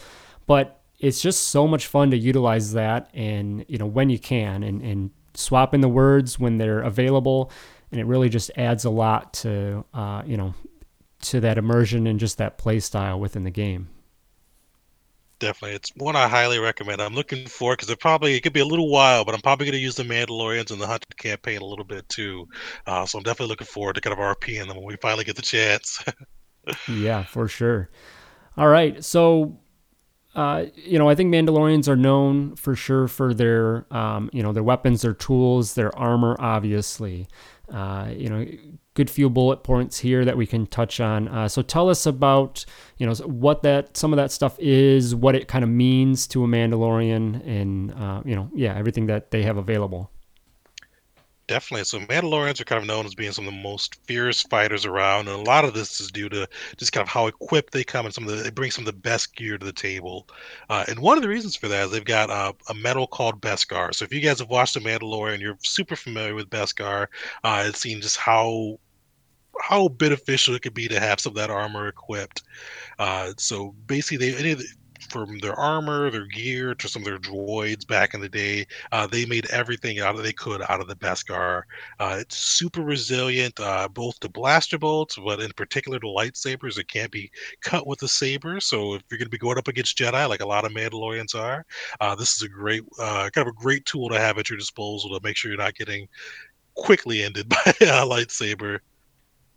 but 0.47 0.81
it's 0.99 1.21
just 1.21 1.49
so 1.49 1.69
much 1.69 1.87
fun 1.87 2.11
to 2.11 2.17
utilize 2.17 2.73
that, 2.73 3.11
and 3.13 3.65
you 3.69 3.79
know 3.79 3.87
when 3.87 4.11
you 4.11 4.19
can, 4.19 4.63
and 4.63 4.83
and 4.83 5.11
swap 5.35 5.75
in 5.75 5.83
the 5.83 5.89
words 5.89 6.39
when 6.39 6.57
they're 6.57 6.81
available, 6.81 7.53
and 7.93 8.01
it 8.01 8.05
really 8.05 8.31
just 8.31 8.51
adds 8.57 8.85
a 8.85 8.91
lot 8.91 9.35
to 9.35 9.85
uh, 9.93 10.23
you 10.25 10.37
know 10.37 10.55
to 11.23 11.41
that 11.41 11.59
immersion 11.59 12.07
and 12.07 12.19
just 12.19 12.39
that 12.39 12.59
play 12.59 12.81
style 12.81 13.21
within 13.21 13.45
the 13.45 13.51
game 13.51 13.89
definitely. 15.39 15.77
It's 15.77 15.93
one 15.97 16.17
I 16.17 16.29
highly 16.29 16.59
recommend. 16.59 17.01
I'm 17.01 17.15
looking 17.15 17.47
for 17.47 17.75
because 17.75 17.91
it 17.91 18.01
probably 18.01 18.35
it 18.35 18.41
could 18.43 18.53
be 18.53 18.61
a 18.61 18.67
little 18.67 18.91
while, 18.91 19.25
but 19.25 19.35
I'm 19.35 19.41
probably 19.41 19.67
going 19.67 19.75
to 19.75 19.79
use 19.79 19.97
the 19.97 20.03
Mandalorians 20.03 20.71
and 20.71 20.81
the 20.81 20.87
Hunted 20.87 21.17
campaign 21.17 21.61
a 21.61 21.65
little 21.65 21.85
bit 21.85 22.09
too. 22.09 22.49
Uh, 22.87 23.07
so 23.07 23.19
I'm 23.19 23.25
definitely 23.25 23.51
looking 23.51 23.67
forward 23.67 23.95
to 23.95 24.01
kind 24.01 24.13
of 24.13 24.19
RPing 24.19 24.67
them 24.67 24.77
when 24.77 24.87
we 24.87 24.97
finally 24.97 25.25
get 25.25 25.37
the 25.37 25.43
chance. 25.43 26.05
yeah, 26.89 27.25
for 27.25 27.49
sure. 27.49 27.91
All 28.57 28.69
right, 28.69 29.05
so. 29.05 29.59
Uh, 30.35 30.67
you 30.75 30.99
know, 30.99 31.09
I 31.09 31.15
think 31.15 31.33
Mandalorians 31.33 31.89
are 31.89 31.97
known 31.97 32.57
for 32.57 32.77
sure 32.77 33.09
for 33.09 33.33
their, 33.33 33.87
um, 33.91 34.29
you 34.35 34.43
know, 34.43 34.53
their 34.53 34.63
weapons, 34.63 35.01
their 35.01 35.15
tools, 35.15 35.77
their 35.77 35.99
armor, 35.99 36.37
obviously. 36.39 37.27
Uh, 37.73 38.11
you 38.15 38.29
know, 38.29 38.47
good 38.97 39.11
few 39.11 39.31
bullet 39.31 39.63
points 39.63 40.01
here 40.01 40.25
that 40.25 40.37
we 40.37 40.47
can 40.47 40.67
touch 40.67 40.99
on. 40.99 41.29
Uh, 41.29 41.47
so 41.47 41.63
tell 41.63 41.89
us 41.89 42.07
about 42.07 42.65
you 42.97 43.07
know 43.07 43.15
what 43.27 43.63
that 43.63 43.97
some 43.97 44.13
of 44.13 44.17
that 44.17 44.33
stuff 44.33 44.59
is, 44.59 45.15
what 45.15 45.37
it 45.37 45.47
kind 45.47 45.63
of 45.63 45.71
means 45.71 46.27
to 46.29 46.43
a 46.43 46.49
Mandalorian, 46.49 47.47
and 47.47 47.95
uh, 47.95 48.23
you 48.25 48.35
know 48.35 48.51
yeah 48.55 48.75
everything 48.75 49.07
that 49.07 49.31
they 49.31 49.43
have 49.45 49.57
available. 49.57 50.11
Definitely. 51.49 51.85
So 51.85 52.01
Mandalorians 52.01 52.61
are 52.61 52.65
kind 52.65 52.81
of 52.81 52.89
known 52.89 53.07
as 53.07 53.15
being 53.15 53.31
some 53.31 53.47
of 53.47 53.55
the 53.55 53.61
most 53.61 53.95
fierce 54.07 54.43
fighters 54.43 54.85
around, 54.85 55.29
and 55.29 55.37
a 55.37 55.43
lot 55.49 55.65
of 55.65 55.75
this 55.75 56.01
is 56.01 56.11
due 56.11 56.29
to 56.31 56.49
just 56.77 56.91
kind 56.91 57.03
of 57.03 57.09
how 57.09 57.29
equipped 57.29 57.73
they 57.73 57.85
come 57.85 58.05
and 58.05 58.13
some 58.13 58.27
of 58.27 58.37
the 58.37 58.43
they 58.43 58.51
bring 58.51 58.73
some 58.73 58.83
of 58.83 58.87
the 58.87 59.01
best 59.01 59.37
gear 59.37 59.57
to 59.57 59.65
the 59.65 59.73
table. 59.73 60.27
Uh, 60.69 60.85
and 60.89 60.99
one 60.99 61.17
of 61.17 61.23
the 61.23 61.29
reasons 61.29 61.55
for 61.55 61.69
that 61.69 61.85
is 61.85 61.91
they've 61.93 62.05
got 62.05 62.31
uh, 62.31 62.53
a 62.69 62.75
metal 62.75 63.07
called 63.07 63.41
Beskar. 63.41 63.95
So 63.95 64.05
if 64.05 64.13
you 64.13 64.21
guys 64.21 64.41
have 64.41 64.49
watched 64.49 64.75
The 64.75 64.81
Mandalorian, 64.81 65.41
you're 65.41 65.59
super 65.63 65.95
familiar 65.95 66.35
with 66.35 66.51
Beskar. 66.51 67.07
Uh, 67.45 67.63
and 67.67 67.77
seen 67.77 68.01
just 68.01 68.17
how 68.17 68.81
how 69.61 69.89
beneficial 69.89 70.55
it 70.55 70.63
could 70.63 70.75
be 70.75 70.89
to 70.89 71.01
have 71.01 71.21
some 71.21 71.31
of 71.31 71.37
that 71.37 71.51
armor 71.51 71.89
equipped. 71.89 72.43
Uh, 72.99 73.33
so 73.39 73.75
basically, 73.87 74.17
they, 74.19 74.37
any 74.37 74.55
the, 74.55 74.67
from 75.11 75.39
their 75.39 75.55
armor, 75.55 76.11
their 76.11 76.27
gear, 76.27 76.75
to 76.75 76.89
some 76.89 77.03
of 77.03 77.07
their 77.07 77.19
droids 77.19 77.87
back 77.87 78.15
in 78.15 78.21
the 78.21 78.29
day. 78.29 78.67
Uh, 78.93 79.07
they 79.07 79.25
made 79.27 79.47
everything 79.51 80.01
out 80.01 80.15
of 80.15 80.23
they 80.23 80.33
could 80.33 80.63
out 80.69 80.81
of 80.81 80.89
the 80.89 80.97
Beskar. 80.97 81.63
Uh, 81.99 82.17
it's 82.21 82.37
super 82.37 82.83
resilient, 82.83 83.59
uh, 83.61 83.89
both 83.89 84.19
to 84.21 84.29
blaster 84.29 84.79
bolts, 84.79 85.19
but 85.25 85.41
in 85.41 85.53
particular 85.53 85.99
to 85.99 86.07
lightsabers. 86.07 86.79
It 86.79 86.89
can't 86.89 87.11
be 87.11 87.31
cut 87.63 87.87
with 87.87 88.03
a 88.03 88.09
saber. 88.09 88.61
So 88.61 88.95
if 88.95 89.03
you're 89.11 89.19
going 89.19 89.27
to 89.27 89.31
be 89.31 89.39
going 89.39 89.59
up 89.59 89.69
against 89.69 89.99
Jedi, 89.99 90.29
like 90.29 90.41
a 90.41 90.47
lot 90.47 90.65
of 90.65 90.73
Mandalorians 90.73 91.35
are, 91.35 91.65
uh, 92.01 92.15
this 92.15 92.35
is 92.37 92.43
a 92.43 92.49
great 92.49 92.83
uh, 93.01 93.31
kind 93.33 93.47
of 93.47 93.55
a 93.55 93.63
great 93.63 93.85
tool 93.85 94.09
to 94.09 94.19
have 94.19 94.39
at 94.39 94.51
your 94.51 94.59
disposal 94.59 95.11
to 95.11 95.25
make 95.27 95.37
sure 95.37 95.51
you're 95.51 95.59
not 95.59 95.75
getting 95.75 96.09
quickly 96.75 97.23
ended 97.23 97.49
by 97.49 97.75
a 97.81 98.05
lightsaber. 98.05 98.81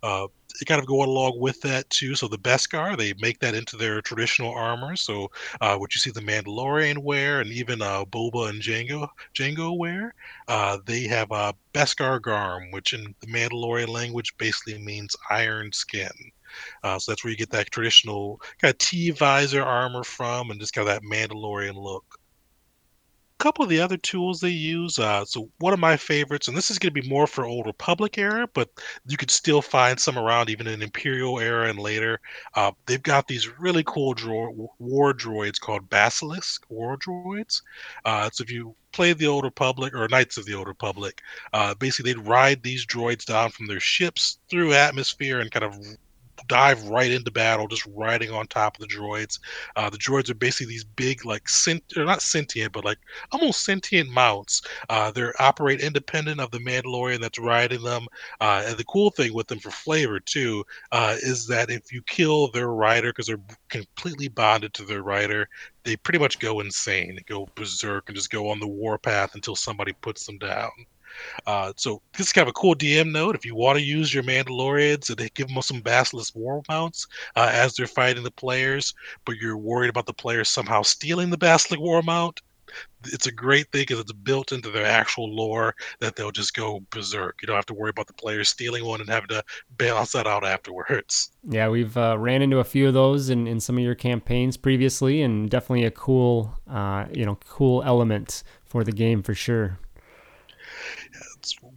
Uh, 0.02 0.26
kind 0.66 0.80
of 0.80 0.86
going 0.86 1.08
along 1.08 1.38
with 1.38 1.60
that 1.62 1.88
too. 1.90 2.14
So 2.14 2.28
the 2.28 2.38
Beskar, 2.38 2.96
they 2.96 3.14
make 3.20 3.38
that 3.40 3.54
into 3.54 3.76
their 3.76 4.00
traditional 4.00 4.52
armor. 4.52 4.96
So 4.96 5.30
uh, 5.60 5.76
what 5.76 5.94
you 5.94 6.00
see 6.00 6.10
the 6.10 6.20
Mandalorian 6.20 6.98
wear, 6.98 7.40
and 7.40 7.50
even 7.50 7.80
uh, 7.82 8.04
Boba 8.04 8.50
and 8.50 8.60
Jango 8.60 9.08
Jango 9.34 9.76
wear, 9.76 10.14
uh, 10.48 10.78
they 10.84 11.04
have 11.04 11.30
a 11.30 11.54
Beskar'gam, 11.72 12.72
which 12.72 12.92
in 12.92 13.14
the 13.20 13.26
Mandalorian 13.26 13.88
language 13.88 14.36
basically 14.38 14.78
means 14.78 15.16
iron 15.30 15.72
skin. 15.72 16.10
Uh, 16.82 16.98
so 16.98 17.12
that's 17.12 17.24
where 17.24 17.30
you 17.30 17.36
get 17.36 17.50
that 17.50 17.70
traditional 17.70 18.40
kind 18.60 18.72
of 18.72 18.78
T 18.78 19.10
visor 19.10 19.62
armor 19.62 20.02
from, 20.02 20.50
and 20.50 20.60
just 20.60 20.72
kind 20.72 20.88
of 20.88 20.94
that 20.94 21.02
Mandalorian 21.02 21.74
look 21.74 22.19
couple 23.40 23.64
of 23.64 23.70
the 23.70 23.80
other 23.80 23.96
tools 23.96 24.40
they 24.40 24.50
use. 24.50 24.98
Uh, 24.98 25.24
so 25.24 25.48
one 25.58 25.72
of 25.72 25.80
my 25.80 25.96
favorites, 25.96 26.46
and 26.46 26.56
this 26.56 26.70
is 26.70 26.78
going 26.78 26.94
to 26.94 27.02
be 27.02 27.08
more 27.08 27.26
for 27.26 27.44
Old 27.44 27.66
Republic 27.66 28.18
era, 28.18 28.46
but 28.52 28.68
you 29.08 29.16
could 29.16 29.30
still 29.30 29.62
find 29.62 29.98
some 29.98 30.18
around 30.18 30.50
even 30.50 30.66
in 30.66 30.82
Imperial 30.82 31.40
era 31.40 31.68
and 31.68 31.78
later. 31.78 32.20
Uh, 32.54 32.70
they've 32.86 33.02
got 33.02 33.26
these 33.26 33.48
really 33.58 33.82
cool 33.86 34.12
dro- 34.12 34.70
war 34.78 35.14
droids 35.14 35.58
called 35.58 35.88
Basilisk 35.88 36.64
war 36.68 36.98
droids. 36.98 37.62
Uh, 38.04 38.28
so 38.30 38.42
if 38.42 38.50
you 38.52 38.74
play 38.92 39.12
the 39.12 39.26
Old 39.26 39.44
Republic 39.44 39.94
or 39.94 40.06
Knights 40.08 40.36
of 40.36 40.44
the 40.44 40.54
Old 40.54 40.68
Republic, 40.68 41.22
uh, 41.52 41.74
basically 41.74 42.12
they'd 42.12 42.26
ride 42.26 42.62
these 42.62 42.86
droids 42.86 43.24
down 43.24 43.50
from 43.50 43.66
their 43.66 43.80
ships 43.80 44.38
through 44.50 44.74
atmosphere 44.74 45.40
and 45.40 45.50
kind 45.50 45.64
of 45.64 45.74
dive 46.46 46.88
right 46.88 47.10
into 47.10 47.30
battle, 47.30 47.68
just 47.68 47.86
riding 47.94 48.30
on 48.30 48.46
top 48.46 48.76
of 48.76 48.86
the 48.86 48.94
droids. 48.94 49.38
Uh, 49.76 49.90
the 49.90 49.98
droids 49.98 50.30
are 50.30 50.34
basically 50.34 50.72
these 50.72 50.84
big, 50.84 51.24
like 51.24 51.48
sent 51.48 51.82
or 51.96 52.04
not 52.04 52.22
sentient, 52.22 52.72
but 52.72 52.84
like 52.84 52.98
almost 53.32 53.64
sentient 53.64 54.10
mounts. 54.10 54.62
Uh, 54.88 55.10
they 55.10 55.24
operate 55.38 55.80
independent 55.80 56.40
of 56.40 56.50
the 56.50 56.58
Mandalorian 56.58 57.20
that's 57.20 57.38
riding 57.38 57.82
them. 57.82 58.06
Uh, 58.40 58.62
and 58.66 58.76
the 58.76 58.84
cool 58.84 59.10
thing 59.10 59.32
with 59.32 59.46
them 59.46 59.58
for 59.58 59.70
flavor 59.70 60.20
too 60.20 60.64
uh, 60.92 61.16
is 61.20 61.46
that 61.46 61.70
if 61.70 61.92
you 61.92 62.02
kill 62.02 62.48
their 62.48 62.68
rider 62.68 63.10
because 63.10 63.26
they're 63.26 63.40
completely 63.68 64.28
bonded 64.28 64.74
to 64.74 64.84
their 64.84 65.02
rider, 65.02 65.48
they 65.84 65.96
pretty 65.96 66.18
much 66.18 66.38
go 66.38 66.60
insane, 66.60 67.18
go 67.26 67.48
berserk, 67.54 68.08
and 68.08 68.16
just 68.16 68.30
go 68.30 68.50
on 68.50 68.60
the 68.60 68.66
warpath 68.66 69.34
until 69.34 69.56
somebody 69.56 69.92
puts 70.00 70.26
them 70.26 70.38
down. 70.38 70.70
Uh, 71.46 71.72
so 71.76 72.00
this 72.16 72.26
is 72.26 72.32
kind 72.32 72.46
of 72.46 72.50
a 72.50 72.54
cool 72.54 72.74
DM 72.74 73.12
note. 73.12 73.34
If 73.34 73.44
you 73.44 73.54
want 73.54 73.78
to 73.78 73.84
use 73.84 74.12
your 74.12 74.22
Mandalorians 74.22 75.08
and 75.10 75.34
give 75.34 75.48
them 75.48 75.62
some 75.62 75.80
Basilisk 75.80 76.34
war 76.34 76.62
mounts 76.68 77.06
uh, 77.36 77.50
as 77.52 77.74
they're 77.74 77.86
fighting 77.86 78.22
the 78.22 78.30
players, 78.30 78.94
but 79.24 79.36
you're 79.36 79.56
worried 79.56 79.90
about 79.90 80.06
the 80.06 80.12
players 80.12 80.48
somehow 80.48 80.82
stealing 80.82 81.30
the 81.30 81.38
Basilisk 81.38 81.80
war 81.80 82.02
mount, 82.02 82.40
it's 83.06 83.26
a 83.26 83.32
great 83.32 83.70
thing 83.72 83.82
because 83.82 84.00
it's 84.00 84.12
built 84.12 84.52
into 84.52 84.70
their 84.70 84.86
actual 84.86 85.34
lore 85.34 85.74
that 86.00 86.16
they'll 86.16 86.30
just 86.30 86.54
go 86.54 86.80
berserk. 86.90 87.38
You 87.40 87.46
don't 87.46 87.56
have 87.56 87.66
to 87.66 87.74
worry 87.74 87.90
about 87.90 88.06
the 88.06 88.12
players 88.12 88.48
stealing 88.48 88.84
one 88.84 89.00
and 89.00 89.08
having 89.08 89.28
to 89.28 89.42
balance 89.76 90.12
that 90.12 90.26
out 90.26 90.44
afterwards. 90.44 91.32
Yeah, 91.48 91.68
we've 91.68 91.96
uh, 91.96 92.18
ran 92.18 92.42
into 92.42 92.58
a 92.58 92.64
few 92.64 92.88
of 92.88 92.94
those 92.94 93.30
in, 93.30 93.46
in 93.46 93.60
some 93.60 93.78
of 93.78 93.84
your 93.84 93.94
campaigns 93.94 94.56
previously, 94.56 95.22
and 95.22 95.50
definitely 95.50 95.84
a 95.84 95.90
cool, 95.90 96.54
uh, 96.70 97.06
you 97.12 97.24
know, 97.24 97.38
cool 97.48 97.82
element 97.82 98.42
for 98.64 98.84
the 98.84 98.92
game 98.92 99.22
for 99.22 99.34
sure 99.34 99.78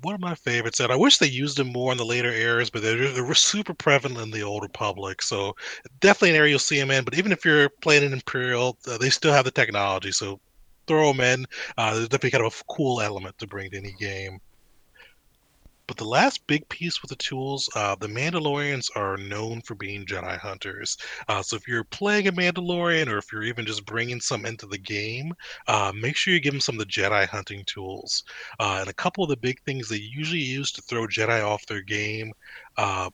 one 0.04 0.16
of 0.16 0.22
my 0.22 0.36
favorites, 0.36 0.80
and 0.80 0.92
I 0.92 0.96
wish 0.96 1.18
they 1.18 1.28
used 1.28 1.58
them 1.58 1.68
more 1.68 1.92
in 1.92 1.98
the 1.98 2.06
later 2.06 2.32
eras, 2.32 2.70
but 2.70 2.82
they're, 2.82 3.12
they're 3.12 3.34
super 3.34 3.74
prevalent 3.74 4.22
in 4.22 4.32
the 4.32 4.44
Old 4.44 4.62
Republic. 4.62 5.22
So 5.22 5.56
definitely 6.00 6.32
an 6.32 6.36
area 6.36 6.52
you'll 6.52 6.60
see 6.60 6.80
them 6.80 6.92
in. 6.92 7.04
But 7.04 7.18
even 7.18 7.32
if 7.32 7.44
you're 7.44 7.70
playing 7.82 8.04
an 8.04 8.14
Imperial, 8.14 8.78
uh, 8.88 8.98
they 8.98 9.10
still 9.10 9.34
have 9.34 9.46
the 9.46 9.52
technology. 9.52 10.12
So 10.12 10.40
throw 10.88 11.12
them 11.12 11.22
in. 11.22 11.46
Uh, 11.78 11.96
there's 11.96 12.10
definitely 12.10 12.32
kind 12.32 12.46
of 12.46 12.54
a 12.54 12.74
cool 12.74 13.02
element 13.02 13.38
to 13.40 13.48
bring 13.48 13.72
to 13.72 13.78
any 13.78 13.94
game. 14.00 14.40
But 15.86 15.98
the 15.98 16.06
last 16.06 16.48
big 16.48 16.68
piece 16.70 17.02
with 17.02 17.10
the 17.10 17.16
tools, 17.18 17.70
uh, 17.76 17.96
the 17.96 18.08
Mandalorians 18.08 18.90
are 18.96 19.18
known 19.18 19.62
for 19.62 19.76
being 19.76 20.06
Jedi 20.06 20.38
hunters. 20.40 20.98
Uh, 21.28 21.42
so 21.42 21.56
if 21.58 21.68
you're 21.68 21.84
playing 21.84 22.28
a 22.28 22.32
Mandalorian, 22.32 23.08
or 23.08 23.18
if 23.18 23.32
you're 23.32 23.44
even 23.44 23.66
just 23.66 23.86
bringing 23.86 24.22
some 24.22 24.46
into 24.46 24.66
the 24.66 24.78
game, 24.78 25.34
uh, 25.68 25.92
make 25.94 26.16
sure 26.16 26.34
you 26.34 26.40
give 26.40 26.54
them 26.54 26.62
some 26.62 26.76
of 26.76 26.80
the 26.80 26.86
Jedi 26.86 27.28
hunting 27.28 27.64
tools. 27.66 28.24
Uh, 28.60 28.78
and 28.82 28.90
a 28.90 28.94
couple 28.94 29.24
of 29.24 29.30
the 29.30 29.38
big 29.38 29.62
things 29.64 29.90
they 29.90 29.98
usually 29.98 30.40
use 30.40 30.72
to 30.72 30.82
throw 30.82 31.06
Jedi 31.06 31.46
off 31.46 31.66
their 31.66 31.82
game 31.82 32.32
uh, 32.78 33.10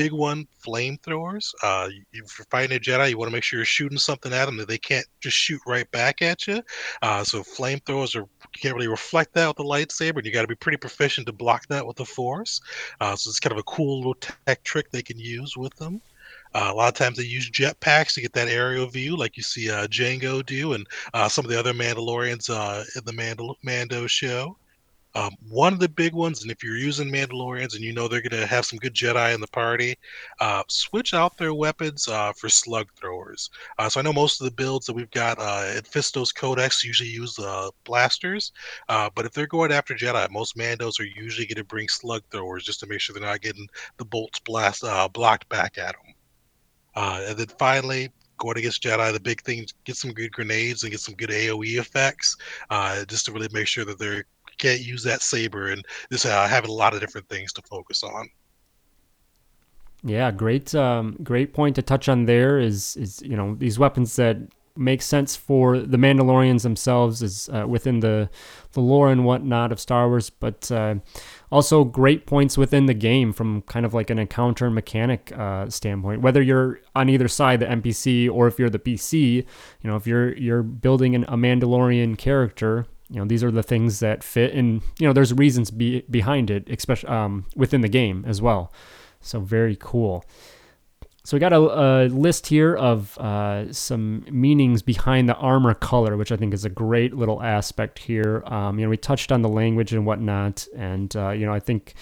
big 0.00 0.12
one 0.12 0.48
flamethrowers. 0.66 1.52
Uh, 1.62 1.90
if 2.14 2.38
you're 2.38 2.46
fighting 2.50 2.74
a 2.74 2.80
Jedi, 2.80 3.10
you 3.10 3.18
want 3.18 3.28
to 3.28 3.36
make 3.36 3.44
sure 3.44 3.58
you're 3.58 3.66
shooting 3.66 3.98
something 3.98 4.32
at 4.32 4.46
them 4.46 4.56
that 4.56 4.66
they 4.66 4.78
can't 4.78 5.04
just 5.20 5.36
shoot 5.36 5.60
right 5.66 5.90
back 5.90 6.22
at 6.22 6.46
you. 6.46 6.62
Uh, 7.02 7.22
so 7.22 7.42
flamethrowers 7.42 8.16
are 8.16 8.26
can't 8.58 8.74
really 8.74 8.88
reflect 8.88 9.34
that 9.34 9.48
with 9.48 9.58
the 9.58 9.62
lightsaber, 9.62 10.16
and 10.16 10.24
you 10.24 10.32
got 10.32 10.40
to 10.40 10.48
be 10.48 10.54
pretty 10.54 10.78
proficient 10.78 11.26
to 11.26 11.34
block 11.34 11.66
that 11.68 11.86
with 11.86 11.96
the 11.96 12.04
Force. 12.06 12.62
Uh, 12.98 13.14
so 13.14 13.28
it's 13.28 13.40
kind 13.40 13.52
of 13.52 13.58
a 13.58 13.62
cool 13.64 13.98
little 13.98 14.14
tech 14.14 14.62
trick 14.64 14.90
they 14.90 15.02
can 15.02 15.18
use 15.18 15.54
with 15.54 15.76
them. 15.76 16.00
Uh, 16.54 16.70
a 16.72 16.74
lot 16.74 16.88
of 16.88 16.94
times 16.94 17.18
they 17.18 17.24
use 17.24 17.50
jetpacks 17.50 18.14
to 18.14 18.22
get 18.22 18.32
that 18.32 18.48
aerial 18.48 18.86
view, 18.86 19.16
like 19.18 19.36
you 19.36 19.42
see 19.42 19.70
uh, 19.70 19.86
Jango 19.86 20.44
do, 20.44 20.72
and 20.72 20.86
uh, 21.12 21.28
some 21.28 21.44
of 21.44 21.50
the 21.50 21.58
other 21.58 21.74
Mandalorians 21.74 22.48
uh, 22.48 22.84
in 22.96 23.04
the 23.04 23.12
Mandal- 23.12 23.56
Mando 23.62 24.06
show. 24.06 24.56
Um, 25.14 25.36
one 25.48 25.72
of 25.72 25.80
the 25.80 25.88
big 25.88 26.14
ones, 26.14 26.42
and 26.42 26.50
if 26.50 26.62
you're 26.62 26.76
using 26.76 27.10
Mandalorians 27.10 27.74
and 27.74 27.82
you 27.82 27.92
know 27.92 28.06
they're 28.06 28.20
going 28.20 28.40
to 28.40 28.46
have 28.46 28.64
some 28.64 28.78
good 28.78 28.94
Jedi 28.94 29.34
in 29.34 29.40
the 29.40 29.48
party, 29.48 29.96
uh, 30.40 30.62
switch 30.68 31.14
out 31.14 31.36
their 31.36 31.54
weapons 31.54 32.06
uh, 32.08 32.32
for 32.32 32.48
slug 32.48 32.88
throwers. 32.94 33.50
Uh, 33.78 33.88
so 33.88 34.00
I 34.00 34.02
know 34.02 34.12
most 34.12 34.40
of 34.40 34.44
the 34.44 34.52
builds 34.52 34.86
that 34.86 34.92
we've 34.92 35.10
got 35.10 35.38
uh, 35.38 35.72
at 35.76 35.84
Fistos 35.84 36.34
Codex 36.34 36.84
usually 36.84 37.10
use 37.10 37.38
uh, 37.38 37.70
blasters, 37.84 38.52
uh, 38.88 39.10
but 39.14 39.26
if 39.26 39.32
they're 39.32 39.46
going 39.46 39.72
after 39.72 39.94
Jedi, 39.94 40.30
most 40.30 40.56
Mandos 40.56 41.00
are 41.00 41.04
usually 41.04 41.46
going 41.46 41.56
to 41.56 41.64
bring 41.64 41.88
slug 41.88 42.22
throwers 42.30 42.64
just 42.64 42.80
to 42.80 42.86
make 42.86 43.00
sure 43.00 43.14
they're 43.14 43.28
not 43.28 43.40
getting 43.40 43.68
the 43.96 44.04
bolts 44.04 44.38
blast 44.40 44.84
blocked 45.12 45.48
back 45.48 45.78
at 45.78 45.94
them. 45.94 46.14
and 47.28 47.36
then 47.36 47.48
finally, 47.58 48.10
going 48.40 48.58
against 48.58 48.82
Jedi, 48.82 49.12
the 49.12 49.20
big 49.20 49.42
thing 49.42 49.66
get 49.84 49.96
some 49.96 50.12
good 50.12 50.32
grenades 50.32 50.82
and 50.82 50.90
get 50.90 51.00
some 51.00 51.14
good 51.14 51.30
AOE 51.30 51.78
effects, 51.78 52.36
uh, 52.70 53.04
just 53.04 53.26
to 53.26 53.32
really 53.32 53.48
make 53.52 53.68
sure 53.68 53.84
that 53.84 53.98
they're 53.98 54.24
can't 54.60 54.80
use 54.80 55.02
that 55.04 55.22
saber 55.22 55.72
and 55.72 55.84
this 56.10 56.24
uh, 56.24 56.46
having 56.46 56.70
a 56.70 56.74
lot 56.74 56.94
of 56.94 57.00
different 57.00 57.28
things 57.28 57.52
to 57.54 57.62
focus 57.62 58.02
on. 58.02 58.28
Yeah, 60.02 60.30
great, 60.30 60.74
um, 60.74 61.16
great 61.22 61.52
point 61.52 61.76
to 61.76 61.82
touch 61.82 62.08
on. 62.08 62.24
There 62.24 62.58
is, 62.58 62.96
is 62.96 63.20
you 63.22 63.36
know, 63.36 63.54
these 63.54 63.78
weapons 63.78 64.16
that 64.16 64.38
make 64.76 65.02
sense 65.02 65.36
for 65.36 65.78
the 65.78 65.96
Mandalorians 65.96 66.62
themselves, 66.62 67.22
is 67.22 67.50
uh, 67.50 67.66
within 67.66 68.00
the 68.00 68.30
the 68.72 68.80
lore 68.80 69.10
and 69.10 69.24
whatnot 69.24 69.72
of 69.72 69.80
Star 69.80 70.08
Wars, 70.08 70.30
but 70.30 70.70
uh, 70.70 70.94
also 71.50 71.84
great 71.84 72.24
points 72.24 72.56
within 72.56 72.86
the 72.86 72.94
game 72.94 73.32
from 73.32 73.62
kind 73.62 73.84
of 73.84 73.92
like 73.92 74.10
an 74.10 74.18
encounter 74.18 74.70
mechanic 74.70 75.32
uh, 75.36 75.68
standpoint. 75.68 76.22
Whether 76.22 76.40
you're 76.40 76.80
on 76.94 77.08
either 77.08 77.28
side, 77.28 77.60
the 77.60 77.66
NPC, 77.66 78.30
or 78.30 78.46
if 78.46 78.58
you're 78.58 78.70
the 78.70 78.78
PC, 78.78 79.34
you 79.34 79.44
know, 79.82 79.96
if 79.96 80.06
you're 80.06 80.34
you're 80.36 80.62
building 80.62 81.14
an, 81.14 81.24
a 81.24 81.36
Mandalorian 81.36 82.16
character 82.16 82.86
you 83.10 83.18
know 83.18 83.26
these 83.26 83.42
are 83.42 83.50
the 83.50 83.62
things 83.62 84.00
that 84.00 84.22
fit 84.22 84.54
and 84.54 84.82
you 84.98 85.06
know 85.06 85.12
there's 85.12 85.32
reasons 85.34 85.70
be, 85.70 86.02
behind 86.10 86.50
it 86.50 86.68
especially 86.70 87.08
um, 87.08 87.46
within 87.56 87.80
the 87.80 87.88
game 87.88 88.24
as 88.26 88.40
well. 88.40 88.72
So 89.20 89.40
very 89.40 89.76
cool. 89.78 90.24
So 91.24 91.36
we 91.36 91.40
got 91.40 91.52
a, 91.52 91.58
a 91.58 92.08
list 92.08 92.46
here 92.46 92.74
of 92.74 93.18
uh, 93.18 93.70
some 93.72 94.24
meanings 94.30 94.80
behind 94.80 95.28
the 95.28 95.34
armor 95.34 95.74
color 95.74 96.16
which 96.16 96.32
i 96.32 96.36
think 96.36 96.54
is 96.54 96.64
a 96.64 96.70
great 96.70 97.14
little 97.14 97.42
aspect 97.42 97.98
here. 97.98 98.42
Um, 98.46 98.78
you 98.78 98.86
know 98.86 98.90
we 98.90 98.96
touched 98.96 99.32
on 99.32 99.42
the 99.42 99.48
language 99.48 99.92
and 99.92 100.06
whatnot 100.06 100.66
and 100.76 101.14
uh, 101.16 101.30
you 101.30 101.44
know 101.46 101.52
i 101.52 101.60
think 101.60 101.94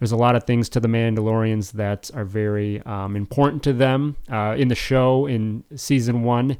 there's 0.00 0.12
a 0.12 0.16
lot 0.16 0.34
of 0.34 0.44
things 0.44 0.70
to 0.70 0.80
the 0.80 0.88
Mandalorians 0.88 1.72
that 1.72 2.10
are 2.14 2.24
very 2.24 2.80
um, 2.82 3.16
important 3.16 3.62
to 3.64 3.74
them. 3.74 4.16
Uh, 4.32 4.56
in 4.56 4.68
the 4.68 4.74
show 4.74 5.26
in 5.26 5.62
season 5.76 6.22
one. 6.22 6.56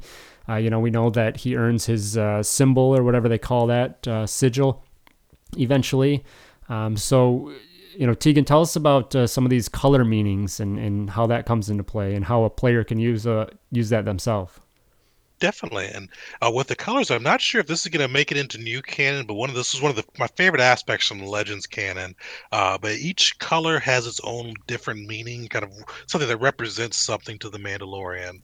Uh, 0.51 0.57
you 0.57 0.69
know, 0.69 0.79
we 0.79 0.89
know 0.89 1.09
that 1.09 1.37
he 1.37 1.55
earns 1.55 1.85
his 1.85 2.17
uh, 2.17 2.43
symbol 2.43 2.95
or 2.95 3.03
whatever 3.03 3.29
they 3.29 3.37
call 3.37 3.67
that 3.67 4.05
uh, 4.07 4.27
sigil 4.27 4.83
eventually. 5.57 6.25
Um, 6.67 6.97
so, 6.97 7.53
you 7.95 8.05
know, 8.05 8.13
Tegan, 8.13 8.43
tell 8.43 8.61
us 8.61 8.75
about 8.75 9.15
uh, 9.15 9.27
some 9.27 9.45
of 9.45 9.49
these 9.49 9.69
color 9.69 10.03
meanings 10.03 10.59
and, 10.59 10.77
and 10.77 11.09
how 11.09 11.25
that 11.27 11.45
comes 11.45 11.69
into 11.69 11.83
play 11.83 12.15
and 12.15 12.25
how 12.25 12.43
a 12.43 12.49
player 12.49 12.83
can 12.83 12.99
use 12.99 13.25
uh, 13.25 13.49
use 13.71 13.89
that 13.89 14.03
themselves. 14.03 14.59
Definitely, 15.39 15.87
and 15.87 16.07
uh, 16.41 16.51
with 16.53 16.67
the 16.67 16.75
colors, 16.75 17.09
I'm 17.09 17.23
not 17.23 17.41
sure 17.41 17.61
if 17.61 17.65
this 17.65 17.81
is 17.81 17.87
going 17.87 18.07
to 18.07 18.13
make 18.13 18.31
it 18.31 18.37
into 18.37 18.59
new 18.59 18.79
canon, 18.83 19.25
but 19.25 19.33
one 19.33 19.49
of 19.49 19.55
this 19.55 19.73
is 19.73 19.81
one 19.81 19.89
of 19.89 19.95
the, 19.95 20.05
my 20.19 20.27
favorite 20.27 20.61
aspects 20.61 21.07
from 21.07 21.17
the 21.17 21.25
Legends 21.25 21.65
canon. 21.65 22.15
but 22.51 22.85
each 22.85 23.39
color 23.39 23.79
has 23.79 24.05
its 24.05 24.19
own 24.23 24.53
different 24.67 25.07
meaning, 25.07 25.47
kind 25.47 25.65
of 25.65 25.71
something 26.05 26.29
that 26.29 26.37
represents 26.37 26.97
something 26.97 27.39
to 27.39 27.49
the 27.49 27.57
Mandalorian. 27.57 28.41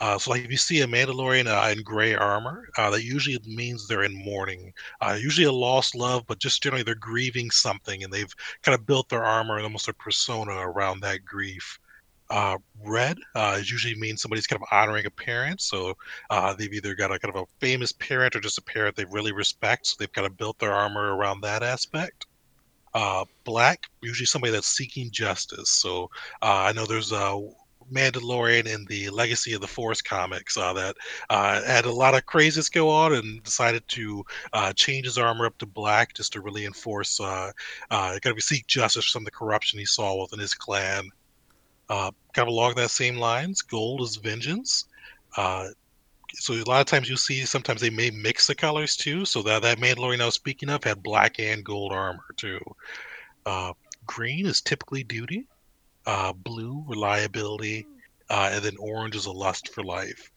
Uh, 0.00 0.18
so, 0.18 0.30
like, 0.30 0.44
if 0.44 0.50
you 0.50 0.56
see 0.56 0.80
a 0.82 0.86
Mandalorian 0.86 1.46
uh, 1.46 1.70
in 1.70 1.82
gray 1.82 2.14
armor, 2.14 2.68
uh, 2.78 2.90
that 2.90 3.02
usually 3.04 3.38
means 3.46 3.86
they're 3.86 4.04
in 4.04 4.14
mourning. 4.24 4.72
Uh, 5.00 5.18
usually 5.20 5.46
a 5.46 5.52
lost 5.52 5.94
love, 5.94 6.24
but 6.26 6.38
just 6.38 6.62
generally 6.62 6.84
they're 6.84 6.94
grieving 6.94 7.50
something, 7.50 8.04
and 8.04 8.12
they've 8.12 8.32
kind 8.62 8.74
of 8.74 8.86
built 8.86 9.08
their 9.08 9.24
armor 9.24 9.56
and 9.56 9.64
almost 9.64 9.88
a 9.88 9.94
persona 9.94 10.52
around 10.52 11.00
that 11.00 11.24
grief. 11.24 11.78
Uh, 12.30 12.58
red 12.84 13.16
uh, 13.34 13.58
usually 13.58 13.94
means 13.94 14.20
somebody's 14.20 14.46
kind 14.46 14.60
of 14.62 14.68
honoring 14.70 15.06
a 15.06 15.10
parent. 15.10 15.60
So 15.62 15.94
they've 16.58 16.72
either 16.72 16.94
got 16.94 17.10
a 17.10 17.18
kind 17.18 17.34
of 17.34 17.42
a 17.42 17.46
famous 17.58 17.92
parent 17.92 18.36
or 18.36 18.40
just 18.40 18.58
a 18.58 18.62
parent 18.62 18.96
they 18.96 19.06
really 19.06 19.32
respect. 19.32 19.86
So 19.86 19.96
they've 19.98 20.12
kind 20.12 20.26
of 20.26 20.36
built 20.36 20.58
their 20.58 20.74
armor 20.74 21.16
around 21.16 21.40
that 21.40 21.62
aspect. 21.62 22.26
Uh, 22.94 23.24
black, 23.44 23.84
usually 24.02 24.26
somebody 24.26 24.52
that's 24.52 24.66
seeking 24.68 25.10
justice. 25.10 25.70
So 25.70 26.10
uh, 26.42 26.64
I 26.68 26.72
know 26.72 26.86
there's 26.86 27.12
a 27.12 27.50
Mandalorian 27.92 28.66
in 28.66 28.84
the 28.86 29.10
Legacy 29.10 29.52
of 29.52 29.60
the 29.60 29.66
Force 29.66 30.02
comics 30.02 30.56
uh, 30.56 30.72
that 30.72 30.96
uh, 31.30 31.62
had 31.62 31.84
a 31.84 31.92
lot 31.92 32.14
of 32.14 32.26
craziness 32.26 32.68
go 32.68 32.88
on 32.90 33.14
and 33.14 33.42
decided 33.42 33.86
to 33.88 34.24
uh, 34.52 34.72
change 34.72 35.06
his 35.06 35.18
armor 35.18 35.46
up 35.46 35.58
to 35.58 35.66
black 35.66 36.14
just 36.14 36.32
to 36.32 36.40
really 36.40 36.64
enforce, 36.64 37.20
uh, 37.20 37.50
uh, 37.90 38.18
kind 38.22 38.36
of 38.36 38.42
seek 38.42 38.66
justice 38.66 39.14
of 39.14 39.24
the 39.24 39.30
corruption 39.30 39.78
he 39.78 39.84
saw 39.84 40.20
within 40.20 40.38
his 40.38 40.54
clan. 40.54 41.10
Uh, 41.88 42.10
kind 42.34 42.48
of 42.48 42.52
along 42.52 42.74
that 42.74 42.90
same 42.90 43.16
lines, 43.16 43.62
gold 43.62 44.02
is 44.02 44.16
vengeance. 44.16 44.84
Uh, 45.36 45.68
so 46.34 46.54
a 46.54 46.62
lot 46.64 46.80
of 46.80 46.86
times 46.86 47.08
you 47.08 47.16
see 47.16 47.44
sometimes 47.44 47.80
they 47.80 47.90
may 47.90 48.10
mix 48.10 48.46
the 48.46 48.54
colors 48.54 48.96
too. 48.96 49.24
So 49.24 49.42
that 49.42 49.62
that 49.62 49.78
Mandalorian 49.78 50.20
I 50.20 50.26
was 50.26 50.34
speaking 50.34 50.68
of 50.68 50.84
had 50.84 51.02
black 51.02 51.38
and 51.38 51.64
gold 51.64 51.92
armor 51.92 52.26
too. 52.36 52.60
Uh, 53.46 53.72
green 54.06 54.46
is 54.46 54.60
typically 54.60 55.04
duty. 55.04 55.46
Uh, 56.08 56.32
blue 56.32 56.82
reliability, 56.86 57.86
uh, 58.30 58.48
and 58.50 58.64
then 58.64 58.78
orange 58.78 59.14
is 59.14 59.26
a 59.26 59.30
lust 59.30 59.74
for 59.74 59.84
life. 59.84 60.30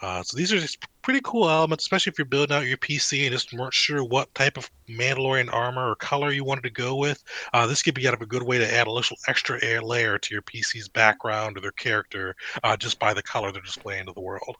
Uh, 0.00 0.20
so 0.20 0.36
these 0.36 0.52
are 0.52 0.58
just 0.58 0.84
pretty 1.02 1.20
cool 1.22 1.48
elements, 1.48 1.84
especially 1.84 2.10
if 2.10 2.18
you're 2.18 2.24
building 2.26 2.56
out 2.56 2.66
your 2.66 2.76
PC 2.76 3.22
and 3.22 3.30
just 3.30 3.52
weren't 3.52 3.72
sure 3.72 4.02
what 4.02 4.34
type 4.34 4.56
of 4.56 4.68
Mandalorian 4.88 5.48
armor 5.52 5.90
or 5.90 5.94
color 5.94 6.32
you 6.32 6.42
wanted 6.42 6.62
to 6.62 6.70
go 6.70 6.96
with. 6.96 7.22
Uh, 7.52 7.68
this 7.68 7.84
could 7.84 7.94
be 7.94 8.02
kind 8.02 8.14
of 8.14 8.20
a 8.20 8.26
good 8.26 8.42
way 8.42 8.58
to 8.58 8.74
add 8.74 8.88
a 8.88 8.90
little 8.90 9.16
extra 9.28 9.62
air 9.62 9.80
layer 9.80 10.18
to 10.18 10.34
your 10.34 10.42
PC's 10.42 10.88
background 10.88 11.56
or 11.56 11.60
their 11.60 11.70
character 11.70 12.34
uh, 12.64 12.76
just 12.76 12.98
by 12.98 13.14
the 13.14 13.22
color 13.22 13.52
they're 13.52 13.62
displaying 13.62 14.06
to 14.06 14.12
the 14.12 14.20
world. 14.20 14.56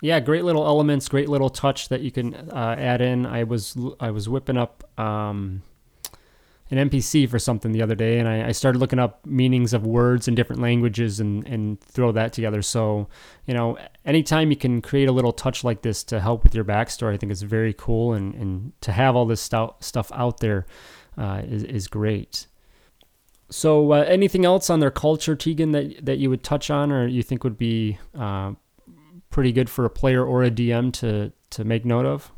Yeah, 0.00 0.18
great 0.18 0.42
little 0.42 0.66
elements, 0.66 1.08
great 1.08 1.28
little 1.28 1.48
touch 1.48 1.90
that 1.90 2.00
you 2.00 2.10
can 2.10 2.34
uh, 2.34 2.74
add 2.76 3.00
in. 3.00 3.24
I 3.24 3.44
was 3.44 3.76
I 4.00 4.10
was 4.10 4.28
whipping 4.28 4.56
up 4.56 4.82
um, 4.98 5.62
an 6.70 6.88
NPC 6.88 7.28
for 7.28 7.38
something 7.38 7.72
the 7.72 7.82
other 7.82 7.94
day, 7.94 8.18
and 8.18 8.28
I, 8.28 8.48
I, 8.48 8.52
started 8.52 8.78
looking 8.78 8.98
up 8.98 9.24
meanings 9.26 9.74
of 9.74 9.86
words 9.86 10.28
in 10.28 10.34
different 10.34 10.62
languages 10.62 11.20
and 11.20 11.46
and 11.46 11.80
throw 11.80 12.10
that 12.12 12.32
together. 12.32 12.62
So, 12.62 13.08
you 13.46 13.52
know, 13.52 13.76
anytime 14.04 14.50
you 14.50 14.56
can 14.56 14.80
create 14.80 15.08
a 15.08 15.12
little 15.12 15.32
touch 15.32 15.62
like 15.62 15.82
this 15.82 16.02
to 16.04 16.20
help 16.20 16.42
with 16.42 16.54
your 16.54 16.64
backstory, 16.64 17.12
I 17.12 17.16
think 17.18 17.32
is 17.32 17.42
very 17.42 17.74
cool, 17.74 18.14
and 18.14 18.34
and 18.34 18.72
to 18.80 18.92
have 18.92 19.14
all 19.14 19.26
this 19.26 19.42
stuff 19.42 19.76
stuff 19.80 20.10
out 20.14 20.40
there 20.40 20.66
uh, 21.18 21.42
is 21.44 21.64
is 21.64 21.86
great. 21.86 22.46
So, 23.50 23.92
uh, 23.92 24.04
anything 24.08 24.46
else 24.46 24.70
on 24.70 24.80
their 24.80 24.90
culture, 24.90 25.36
Tegan, 25.36 25.72
that 25.72 26.06
that 26.06 26.18
you 26.18 26.30
would 26.30 26.42
touch 26.42 26.70
on, 26.70 26.90
or 26.90 27.06
you 27.06 27.22
think 27.22 27.44
would 27.44 27.58
be 27.58 27.98
uh, 28.18 28.52
pretty 29.28 29.52
good 29.52 29.68
for 29.68 29.84
a 29.84 29.90
player 29.90 30.24
or 30.24 30.42
a 30.42 30.50
DM 30.50 30.92
to 30.94 31.30
to 31.50 31.64
make 31.64 31.84
note 31.84 32.06
of? 32.06 32.32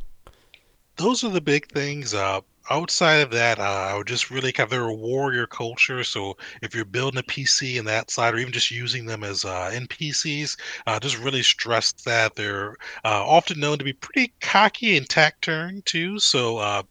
Those 0.97 1.23
are 1.23 1.31
the 1.31 1.41
big 1.41 1.71
things. 1.71 2.13
Uh, 2.13 2.41
outside 2.71 3.21
of 3.21 3.31
that, 3.31 3.59
uh, 3.59 3.89
I 3.91 3.97
would 3.97 4.07
just 4.07 4.31
really 4.31 4.53
kind 4.53 4.67
of 4.67 4.71
they're 4.71 4.89
a 4.89 4.95
warrior 4.95 5.47
culture. 5.47 6.05
So 6.05 6.37
if 6.63 6.75
you're 6.75 6.85
building 6.85 7.19
a 7.19 7.23
PC 7.23 7.79
in 7.79 7.85
that 7.87 8.11
side, 8.11 8.35
or 8.35 8.39
even 8.39 8.53
just 8.53 8.71
using 8.71 9.07
them 9.07 9.25
as 9.25 9.45
uh, 9.45 9.71
NPCs, 9.73 10.57
uh, 10.87 11.01
just 11.01 11.19
really 11.19 11.43
stress 11.43 11.93
that 12.05 12.35
they're 12.35 12.77
uh, 13.05 13.25
often 13.25 13.61
known 13.61 13.79
to 13.79 13.85
be 13.85 13.93
pretty 13.93 14.33
cocky 14.41 14.97
and 14.97 15.09
taciturn 15.09 15.83
too. 15.85 16.19
So 16.19 16.59
uh, 16.59 16.83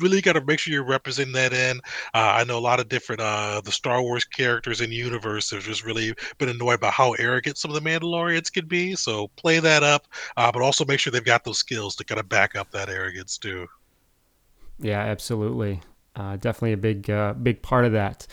really 0.00 0.20
got 0.20 0.32
to 0.32 0.44
make 0.44 0.58
sure 0.58 0.72
you're 0.72 0.84
representing 0.84 1.34
that 1.34 1.52
in. 1.52 1.78
Uh, 2.14 2.34
I 2.38 2.44
know 2.44 2.58
a 2.58 2.60
lot 2.60 2.80
of 2.80 2.88
different 2.88 3.20
uh, 3.20 3.60
the 3.64 3.72
Star 3.72 4.02
Wars 4.02 4.24
characters 4.24 4.80
in 4.80 4.90
universe 4.90 5.50
have 5.50 5.62
just 5.62 5.84
really 5.84 6.14
been 6.38 6.48
annoyed 6.48 6.80
by 6.80 6.90
how 6.90 7.12
arrogant 7.12 7.58
some 7.58 7.70
of 7.70 7.82
the 7.82 7.88
Mandalorians 7.88 8.52
can 8.52 8.66
be. 8.66 8.94
So 8.94 9.28
play 9.36 9.60
that 9.60 9.82
up, 9.82 10.06
uh, 10.36 10.50
but 10.50 10.62
also 10.62 10.84
make 10.84 11.00
sure 11.00 11.10
they've 11.10 11.24
got 11.24 11.44
those 11.44 11.58
skills 11.58 11.96
to 11.96 12.04
kind 12.04 12.20
of 12.20 12.28
back 12.28 12.56
up 12.56 12.70
that 12.70 12.88
arrogance 12.88 13.38
too. 13.38 13.66
Yeah, 14.78 15.00
absolutely. 15.00 15.80
Uh, 16.16 16.36
definitely 16.36 16.72
a 16.72 16.76
big, 16.76 17.10
uh, 17.10 17.34
big 17.34 17.62
part 17.62 17.84
of 17.84 17.92
that. 17.92 18.26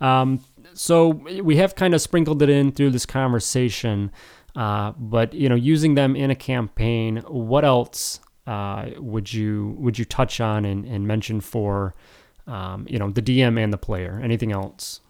Um, 0.00 0.44
so 0.74 1.08
we 1.08 1.56
have 1.56 1.74
kind 1.74 1.94
of 1.94 2.00
sprinkled 2.00 2.42
it 2.42 2.48
in 2.48 2.72
through 2.72 2.90
this 2.90 3.06
conversation, 3.06 4.10
uh, 4.56 4.92
but 4.92 5.34
you 5.34 5.48
know, 5.48 5.54
using 5.54 5.94
them 5.94 6.16
in 6.16 6.30
a 6.30 6.34
campaign, 6.34 7.18
what 7.26 7.64
else 7.64 8.20
uh, 8.46 8.90
would 8.98 9.32
you 9.32 9.76
would 9.78 9.98
you 9.98 10.04
touch 10.04 10.40
on 10.40 10.64
and, 10.64 10.84
and 10.84 11.06
mention 11.06 11.40
for 11.40 11.94
um, 12.46 12.86
you 12.88 12.98
know 12.98 13.10
the 13.10 13.22
DM 13.22 13.62
and 13.62 13.72
the 13.72 13.78
player? 13.78 14.20
Anything 14.22 14.52
else? 14.52 15.00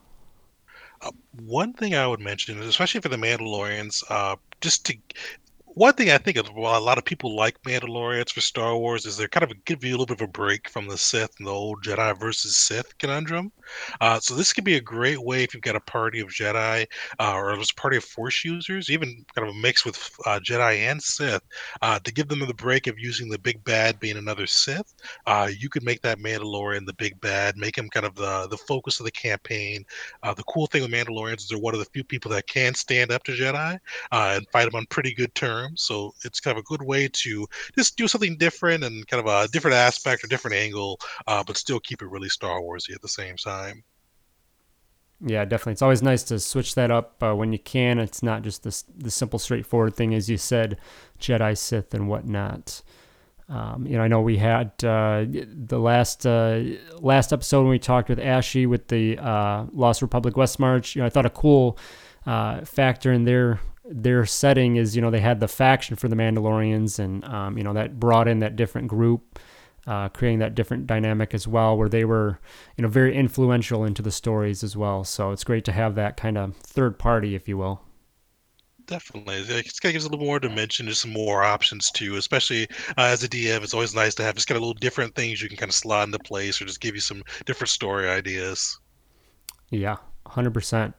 Uh, 1.01 1.13
one 1.45 1.73
thing 1.73 1.95
I 1.95 2.07
would 2.07 2.21
mention, 2.21 2.61
especially 2.63 3.01
for 3.01 3.09
the 3.09 3.17
Mandalorians, 3.17 4.03
uh, 4.11 4.37
just 4.61 4.87
to 4.87 4.97
one 5.79 5.93
thing 5.93 6.11
I 6.11 6.19
think 6.19 6.37
of 6.37 6.53
well, 6.57 6.77
a 6.77 6.83
lot 6.83 6.99
of 6.99 7.05
people 7.05 7.37
like 7.37 7.63
Mandalorians 7.63 8.33
for 8.33 8.41
Star 8.41 8.77
Wars 8.77 9.07
is 9.07 9.17
they're 9.17 9.29
kind 9.29 9.45
of 9.45 9.53
a 9.53 9.55
give 9.65 9.85
you 9.85 9.91
a 9.91 9.97
little 9.97 10.07
bit 10.07 10.21
of 10.21 10.29
a 10.29 10.33
break 10.33 10.69
from 10.69 10.89
the 10.89 10.99
Sith 10.99 11.31
and 11.39 11.47
the 11.47 11.53
old 11.53 11.85
Jedi 11.85 12.19
versus 12.19 12.57
Sith 12.57 12.99
conundrum. 12.99 13.53
Uh, 14.01 14.19
so 14.19 14.35
this 14.35 14.53
could 14.53 14.65
be 14.65 14.75
a 14.75 14.81
great 14.81 15.23
way 15.23 15.45
if 15.45 15.55
you've 15.55 15.63
got 15.63 15.77
a 15.77 15.81
party 15.81 16.19
of 16.19 16.31
Jedi 16.31 16.85
uh, 17.21 17.33
or 17.33 17.53
a 17.53 17.65
party 17.77 17.97
of 17.97 18.03
Force 18.03 18.45
users, 18.45 18.91
even 18.91 19.25
kind 19.37 19.49
of 19.49 19.55
a 19.55 19.59
mix 19.59 19.85
with 19.85 19.97
uh, 20.27 20.41
Jedi 20.41 20.79
and 20.79 21.01
Sith, 21.01 21.43
uh, 21.81 22.01
to 22.01 22.13
give 22.13 22.27
them 22.27 22.41
the 22.41 22.55
break 22.55 22.89
of 22.89 22.99
using 22.99 23.29
the 23.29 23.39
big 23.39 23.63
bad 23.63 24.01
being 24.01 24.17
another 24.17 24.49
Sith. 24.49 24.95
Uh, 25.29 25.49
you 25.57 25.69
could 25.69 25.85
make 25.85 26.03
that 26.03 26.19
Mandalorian 26.19 26.87
the 26.87 26.95
big 26.95 27.21
bad, 27.21 27.57
make 27.57 27.79
him 27.79 27.89
kind 27.89 28.05
of 28.05 28.17
the 28.17 28.49
the 28.51 28.57
focus 28.57 28.99
of 28.99 29.05
the 29.05 29.13
campaign. 29.13 29.85
Uh, 30.25 30.35
the 30.35 30.43
cool 30.45 30.67
thing 30.67 30.83
with 30.83 30.91
Mandalorians 30.91 31.39
is 31.39 31.49
they're 31.49 31.59
one 31.59 31.75
of 31.75 31.79
the 31.79 31.91
few 31.93 32.03
people 32.03 32.33
that 32.33 32.49
can 32.49 32.75
stand 32.75 33.13
up 33.13 33.23
to 33.23 33.33
Jedi 33.33 33.79
and 34.11 34.47
fight 34.51 34.65
them 34.65 34.75
on 34.75 34.87
pretty 34.87 35.15
good 35.15 35.33
terms 35.37 35.68
terms. 35.69 35.83
So 35.83 36.15
it's 36.25 36.41
kind 36.41 36.57
of 36.57 36.63
a 36.63 36.65
good 36.65 36.83
way 36.83 37.09
to 37.09 37.47
just 37.77 37.97
do 37.97 38.09
something 38.09 38.37
different 38.37 38.85
and 38.85 39.07
kind 39.07 39.27
of 39.27 39.27
a 39.27 39.49
different 39.49 39.77
aspect 39.77 40.25
or 40.25 40.27
different 40.29 40.57
angle, 40.57 41.01
uh, 41.27 41.43
but 41.47 41.57
still 41.57 41.81
keep 41.81 42.03
it 42.03 42.09
really 42.09 42.29
Star 42.29 42.61
Warsy 42.61 42.95
at 42.95 43.03
the 43.03 43.09
same 43.09 43.37
time. 43.37 43.83
Yeah, 45.21 45.45
definitely. 45.45 45.73
It's 45.73 45.83
always 45.83 46.03
nice 46.03 46.23
to 46.25 46.39
switch 46.39 46.77
that 46.77 46.93
up 46.93 47.21
uh, 47.23 47.35
when 47.35 47.53
you 47.53 47.59
can. 47.59 47.99
It's 47.99 48.23
not 48.23 48.43
just 48.43 48.63
this 48.63 48.85
the 48.97 49.11
simple, 49.11 49.41
straightforward 49.41 49.97
thing, 49.97 50.15
as 50.15 50.31
you 50.31 50.37
said, 50.37 50.79
Jedi, 51.19 51.59
Sith, 51.59 51.93
and 51.93 52.09
whatnot. 52.09 52.83
Um, 53.49 53.87
you 53.87 53.97
know, 53.97 54.03
I 54.03 54.09
know 54.09 54.21
we 54.21 54.37
had 54.37 54.73
uh, 54.85 55.25
the 55.27 55.81
last 55.81 56.25
uh, 56.25 56.63
last 57.01 57.33
episode 57.33 57.63
when 57.63 57.71
we 57.71 57.81
talked 57.81 58.09
with 58.09 58.21
Ashy 58.21 58.67
with 58.67 58.89
the 58.89 59.19
uh, 59.19 59.65
Lost 59.73 60.03
Republic 60.03 60.37
West 60.37 60.61
March. 60.61 60.95
You 60.95 61.03
know, 61.03 61.07
I 61.07 61.11
thought 61.11 61.27
a 61.27 61.31
cool 61.31 61.79
uh, 62.25 62.65
factor 62.65 63.13
in 63.13 63.25
their 63.25 63.59
their 63.89 64.27
setting 64.27 64.77
is 64.77 64.95
you 64.95 65.03
know 65.03 65.11
they 65.11 65.21
had 65.21 65.41
the 65.41 65.49
faction 65.49 65.97
for 65.97 66.09
the 66.09 66.17
Mandalorians, 66.17 66.99
and 66.99 67.25
um, 67.25 67.57
you 67.57 67.65
know 67.65 67.73
that 67.73 67.99
brought 67.99 68.29
in 68.29 68.41
that 68.41 68.57
different 68.57 68.89
group, 68.89 69.39
uh, 69.87 70.09
creating 70.11 70.41
that 70.41 70.55
different 70.55 70.87
dynamic 70.87 71.35
as 71.35 71.49
well, 71.49 71.77
where 71.77 71.89
they 71.89 72.05
were 72.05 72.39
you 72.77 72.83
know 72.83 72.89
very 72.89 73.15
influential 73.15 73.85
into 73.85 74.03
the 74.03 74.11
stories 74.11 74.63
as 74.63 74.77
well. 74.77 75.05
So 75.05 75.33
it's 75.33 75.45
great 75.45 75.65
to 75.65 75.73
have 75.73 75.95
that 75.95 76.17
kind 76.17 76.37
of 76.37 76.57
third 76.57 76.99
party, 76.99 77.35
if 77.35 77.49
you 77.49 77.57
will. 77.57 77.83
Definitely, 78.87 79.37
it's 79.37 79.81
kind 79.81 79.91
of 79.91 79.95
gives 79.95 80.05
a 80.05 80.09
little 80.09 80.25
more 80.25 80.41
dimension, 80.41 80.87
just 80.87 81.03
some 81.03 81.13
more 81.13 81.43
options 81.43 81.91
too. 81.91 82.17
Especially 82.17 82.69
uh, 82.97 83.03
as 83.03 83.23
a 83.23 83.29
DM, 83.29 83.63
it's 83.63 83.75
always 83.75 83.95
nice 83.95 84.15
to 84.17 84.23
have 84.23 84.35
just 84.35 84.49
kind 84.49 84.57
of 84.57 84.63
little 84.63 84.75
different 84.75 85.15
things 85.15 85.43
you 85.43 85.49
can 85.49 85.59
kind 85.59 85.71
of 85.71 85.75
slot 85.75 86.09
into 86.09 86.19
place, 86.19 86.61
or 86.61 86.67
just 86.67 86.81
give 86.81 86.95
you 86.95 87.01
some 87.01 87.23
different 87.47 87.71
story 87.71 88.09
ideas. 88.09 88.79
Yeah, 89.71 89.97
hundred 90.27 90.55
percent. 90.55 90.95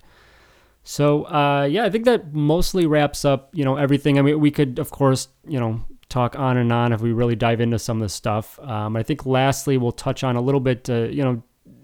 So 0.90 1.26
uh, 1.26 1.68
yeah, 1.70 1.86
I 1.86 1.92
think 1.92 2.06
that 2.06 2.34
mostly 2.34 2.88
wraps 2.88 3.24
up 3.24 3.52
you 3.54 3.64
know 3.64 3.76
everything. 3.76 4.18
I 4.18 4.24
mean, 4.24 4.40
we 4.40 4.50
could 4.50 4.80
of 4.80 4.90
course 4.90 5.28
you 5.48 5.60
know 5.60 5.86
talk 6.10 6.36
on 6.36 6.58
and 6.58 6.74
on 6.74 6.94
if 6.94 7.00
we 7.00 7.12
really 7.12 7.36
dive 7.36 7.62
into 7.62 7.78
some 7.78 7.98
of 7.98 8.02
the 8.02 8.10
stuff. 8.10 8.60
Um, 8.60 8.96
I 8.96 9.04
think 9.04 9.24
lastly 9.24 9.78
we'll 9.78 9.92
touch 9.92 10.24
on 10.24 10.36
a 10.36 10.42
little 10.42 10.60
bit 10.60 10.90
uh, 10.90 11.04
you 11.04 11.24
know 11.24 11.44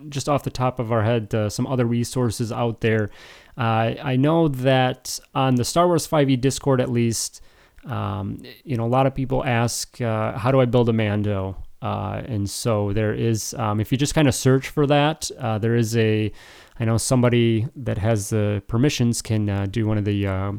just 0.10 0.28
off 0.28 0.42
the 0.42 0.50
top 0.50 0.80
of 0.80 0.92
our 0.92 1.04
head 1.04 1.36
uh, 1.36 1.52
some 1.52 1.68
other 1.68 1.86
resources 1.86 2.52
out 2.52 2.82
there. 2.82 3.12
Uh, 3.56 3.94
I 4.02 4.16
know 4.16 4.48
that 4.48 5.20
on 5.36 5.54
the 5.54 5.66
Star 5.66 5.86
Wars 5.86 6.08
5e 6.08 6.42
Discord 6.42 6.82
at 6.82 6.90
least. 6.90 7.42
Um, 7.86 8.42
you 8.64 8.76
know, 8.76 8.86
a 8.86 8.90
lot 8.90 9.06
of 9.06 9.14
people 9.14 9.46
ask, 9.46 10.02
uh, 10.02 10.36
how 10.36 10.50
do 10.50 10.60
I 10.60 10.66
build 10.66 10.90
a 10.90 10.94
Mando? 10.94 11.56
Uh, 11.86 12.24
and 12.26 12.50
so 12.50 12.92
there 12.94 13.14
is, 13.14 13.54
um, 13.60 13.80
if 13.80 13.92
you 13.92 13.98
just 13.98 14.16
kind 14.16 14.28
of 14.28 14.34
search 14.34 14.70
for 14.70 14.88
that, 14.88 15.30
uh, 15.40 15.60
there 15.60 15.76
is 15.76 15.96
a 15.96 16.32
I 16.80 16.86
know 16.86 16.98
somebody 16.98 17.68
that 17.76 18.00
has 18.00 18.32
the 18.32 18.64
permissions 18.68 19.22
can 19.22 19.50
uh, 19.50 19.68
do 19.70 19.86
one 19.86 19.98
of 19.98 20.06
the 20.06 20.28
uh, 20.28 20.54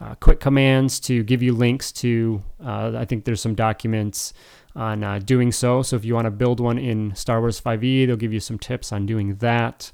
uh, 0.00 0.14
quick 0.20 0.38
commands 0.38 1.00
to 1.00 1.24
give 1.24 1.42
you 1.42 1.52
links 1.52 1.90
to. 1.92 2.42
Uh, 2.64 2.92
I 2.96 3.04
think 3.04 3.24
there's 3.24 3.40
some 3.40 3.54
documents 3.56 4.32
on 4.74 5.02
uh, 5.02 5.18
doing 5.18 5.50
so. 5.52 5.82
So 5.82 5.96
if 5.96 6.04
you 6.04 6.14
want 6.14 6.26
to 6.26 6.30
build 6.30 6.60
one 6.60 6.78
in 6.78 7.14
Star 7.14 7.40
Wars 7.40 7.60
5e, 7.60 8.06
they'll 8.06 8.16
give 8.16 8.32
you 8.32 8.40
some 8.40 8.58
tips 8.58 8.92
on 8.92 9.04
doing 9.04 9.34
that. 9.36 9.90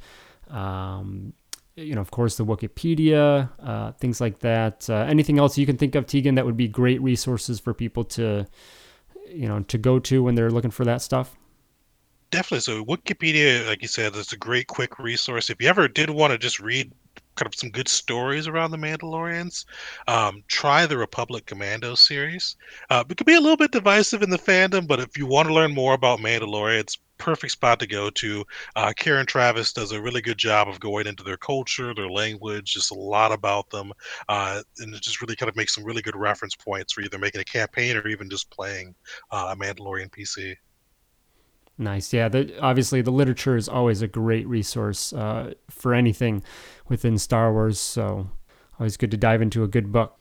Um, 0.50 1.32
you 1.76 1.94
know, 1.94 2.02
of 2.02 2.10
course, 2.10 2.36
the 2.36 2.44
Wikipedia, 2.44 3.48
things 3.98 4.20
like 4.20 4.40
that. 4.40 4.90
Anything 4.90 5.38
else 5.38 5.56
you 5.56 5.64
can 5.64 5.78
think 5.78 5.94
of, 5.94 6.06
Tegan, 6.06 6.34
that 6.34 6.44
would 6.44 6.56
be 6.56 6.68
great 6.68 7.00
resources 7.00 7.58
for 7.58 7.72
people 7.72 8.04
to, 8.04 8.46
you 9.34 9.48
know, 9.48 9.60
to 9.60 9.78
go 9.78 9.98
to 9.98 10.22
when 10.22 10.34
they're 10.34 10.50
looking 10.50 10.70
for 10.70 10.84
that 10.84 11.02
stuff? 11.02 11.36
Definitely. 12.30 12.60
So 12.60 12.84
Wikipedia, 12.84 13.66
like 13.66 13.82
you 13.82 13.88
said, 13.88 14.16
is 14.16 14.32
a 14.32 14.38
great 14.38 14.66
quick 14.66 14.98
resource. 14.98 15.50
If 15.50 15.60
you 15.60 15.68
ever 15.68 15.86
did 15.88 16.10
want 16.10 16.32
to 16.32 16.38
just 16.38 16.60
read 16.60 16.92
kind 17.34 17.46
of 17.46 17.54
some 17.54 17.70
good 17.70 17.88
stories 17.88 18.46
around 18.46 18.70
the 18.70 18.76
Mandalorians, 18.76 19.64
um, 20.08 20.42
try 20.48 20.86
the 20.86 20.98
Republic 20.98 21.46
Commando 21.46 21.94
series. 21.94 22.56
Uh, 22.90 23.04
it 23.08 23.16
could 23.16 23.26
be 23.26 23.34
a 23.34 23.40
little 23.40 23.56
bit 23.56 23.72
divisive 23.72 24.22
in 24.22 24.30
the 24.30 24.38
fandom, 24.38 24.86
but 24.86 25.00
if 25.00 25.16
you 25.16 25.26
want 25.26 25.48
to 25.48 25.54
learn 25.54 25.74
more 25.74 25.94
about 25.94 26.20
Mandalorians, 26.20 26.98
perfect 27.22 27.52
spot 27.52 27.78
to 27.78 27.86
go 27.86 28.10
to. 28.10 28.44
Uh, 28.74 28.92
Karen 28.96 29.26
Traviss 29.26 29.72
does 29.72 29.92
a 29.92 30.00
really 30.00 30.20
good 30.20 30.38
job 30.38 30.68
of 30.68 30.80
going 30.80 31.06
into 31.06 31.22
their 31.22 31.36
culture, 31.36 31.94
their 31.94 32.10
language, 32.10 32.74
just 32.74 32.90
a 32.90 32.94
lot 32.94 33.30
about 33.30 33.70
them, 33.70 33.92
uh, 34.28 34.60
and 34.78 34.94
it 34.94 35.00
just 35.00 35.20
really 35.22 35.36
kind 35.36 35.48
of 35.48 35.56
makes 35.56 35.74
some 35.74 35.84
really 35.84 36.02
good 36.02 36.16
reference 36.16 36.56
points 36.56 36.92
for 36.92 37.00
either 37.02 37.18
making 37.18 37.40
a 37.40 37.44
campaign 37.44 37.96
or 37.96 38.08
even 38.08 38.28
just 38.28 38.50
playing 38.50 38.94
uh, 39.30 39.54
a 39.54 39.56
Mandalorian 39.56 40.10
PC. 40.10 40.56
Nice. 41.82 42.12
Yeah. 42.12 42.28
The, 42.28 42.58
obviously, 42.60 43.02
the 43.02 43.10
literature 43.10 43.56
is 43.56 43.68
always 43.68 44.02
a 44.02 44.06
great 44.06 44.46
resource 44.46 45.12
uh, 45.12 45.54
for 45.68 45.94
anything 45.94 46.42
within 46.88 47.18
Star 47.18 47.52
Wars. 47.52 47.78
So, 47.80 48.30
always 48.78 48.96
good 48.96 49.10
to 49.10 49.16
dive 49.16 49.42
into 49.42 49.64
a 49.64 49.68
good 49.68 49.92
book. 49.92 50.16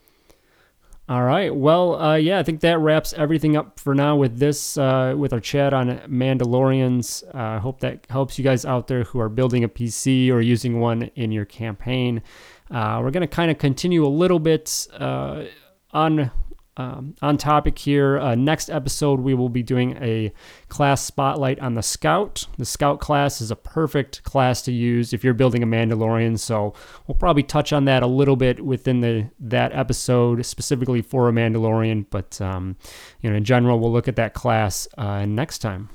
All 1.07 1.23
right. 1.23 1.53
Well, 1.53 2.01
uh, 2.01 2.15
yeah, 2.15 2.39
I 2.39 2.43
think 2.43 2.61
that 2.61 2.79
wraps 2.79 3.13
everything 3.13 3.57
up 3.57 3.79
for 3.79 3.93
now 3.93 4.15
with 4.15 4.39
this, 4.39 4.77
uh, 4.77 5.13
with 5.17 5.33
our 5.33 5.39
chat 5.39 5.73
on 5.73 5.89
Mandalorians. 6.07 7.23
Uh, 7.35 7.57
I 7.57 7.57
hope 7.57 7.81
that 7.81 8.07
helps 8.09 8.37
you 8.37 8.43
guys 8.43 8.65
out 8.65 8.87
there 8.87 9.03
who 9.03 9.19
are 9.19 9.27
building 9.27 9.63
a 9.63 9.69
PC 9.69 10.31
or 10.31 10.41
using 10.41 10.79
one 10.79 11.03
in 11.15 11.31
your 11.31 11.45
campaign. 11.45 12.21
Uh, 12.69 13.01
we're 13.03 13.11
going 13.11 13.21
to 13.21 13.27
kind 13.27 13.51
of 13.51 13.57
continue 13.57 14.05
a 14.05 14.07
little 14.07 14.39
bit 14.39 14.87
uh, 14.93 15.43
on 15.91 16.31
um, 16.77 17.15
on 17.21 17.37
topic 17.37 17.77
here. 17.77 18.19
Uh, 18.19 18.35
next 18.35 18.69
episode, 18.69 19.19
we 19.19 19.33
will 19.33 19.49
be 19.49 19.63
doing 19.63 19.97
a 20.01 20.31
class 20.69 21.03
spotlight 21.03 21.59
on 21.59 21.75
the 21.75 21.83
Scout. 21.83 22.47
The 22.57 22.65
Scout 22.65 22.99
class 22.99 23.41
is 23.41 23.51
a 23.51 23.55
perfect 23.55 24.23
class 24.23 24.61
to 24.63 24.71
use 24.71 25.13
if 25.13 25.23
you're 25.23 25.33
building 25.33 25.63
a 25.63 25.67
Mandalorian. 25.67 26.39
So 26.39 26.73
we'll 27.07 27.15
probably 27.15 27.43
touch 27.43 27.73
on 27.73 27.85
that 27.85 28.03
a 28.03 28.07
little 28.07 28.35
bit 28.35 28.63
within 28.63 29.01
the 29.01 29.29
that 29.39 29.73
episode, 29.73 30.45
specifically 30.45 31.01
for 31.01 31.27
a 31.27 31.31
Mandalorian. 31.31 32.05
But 32.09 32.39
um, 32.39 32.77
you 33.21 33.29
know, 33.29 33.35
in 33.35 33.43
general, 33.43 33.79
we'll 33.79 33.91
look 33.91 34.07
at 34.07 34.15
that 34.15 34.33
class 34.33 34.87
uh, 34.97 35.25
next 35.25 35.59
time. 35.59 35.89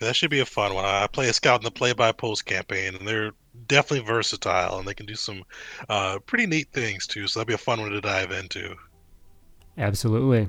That 0.00 0.16
should 0.16 0.30
be 0.30 0.40
a 0.40 0.46
fun 0.46 0.72
one. 0.72 0.86
I 0.86 1.06
play 1.06 1.28
a 1.28 1.34
scout 1.34 1.60
in 1.60 1.64
the 1.64 1.70
play-by-post 1.70 2.46
campaign, 2.46 2.94
and 2.94 3.06
they're 3.06 3.32
definitely 3.68 4.06
versatile, 4.06 4.78
and 4.78 4.88
they 4.88 4.94
can 4.94 5.04
do 5.04 5.14
some 5.14 5.44
uh, 5.90 6.18
pretty 6.20 6.46
neat 6.46 6.68
things 6.72 7.06
too. 7.06 7.26
So 7.26 7.40
that'd 7.40 7.48
be 7.48 7.54
a 7.54 7.58
fun 7.58 7.80
one 7.80 7.90
to 7.90 8.00
dive 8.00 8.30
into. 8.30 8.74
Absolutely. 9.78 10.48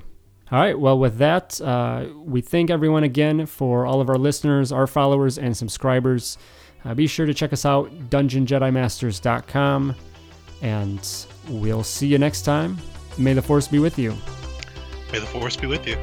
All 0.50 0.58
right. 0.58 0.78
Well, 0.78 0.98
with 0.98 1.18
that, 1.18 1.60
uh, 1.60 2.06
we 2.16 2.40
thank 2.40 2.70
everyone 2.70 3.04
again 3.04 3.44
for 3.46 3.84
all 3.84 4.00
of 4.00 4.08
our 4.08 4.16
listeners, 4.16 4.72
our 4.72 4.86
followers, 4.86 5.36
and 5.38 5.54
subscribers. 5.56 6.38
Uh, 6.84 6.94
be 6.94 7.06
sure 7.06 7.26
to 7.26 7.34
check 7.34 7.52
us 7.52 7.66
out, 7.66 7.90
dungeonjedimasters.com, 8.08 9.94
and 10.62 11.26
we'll 11.48 11.82
see 11.82 12.06
you 12.06 12.18
next 12.18 12.42
time. 12.42 12.78
May 13.18 13.34
the 13.34 13.42
Force 13.42 13.68
be 13.68 13.78
with 13.78 13.98
you. 13.98 14.16
May 15.12 15.18
the 15.18 15.26
Force 15.26 15.56
be 15.56 15.66
with 15.66 15.86
you. 15.86 15.96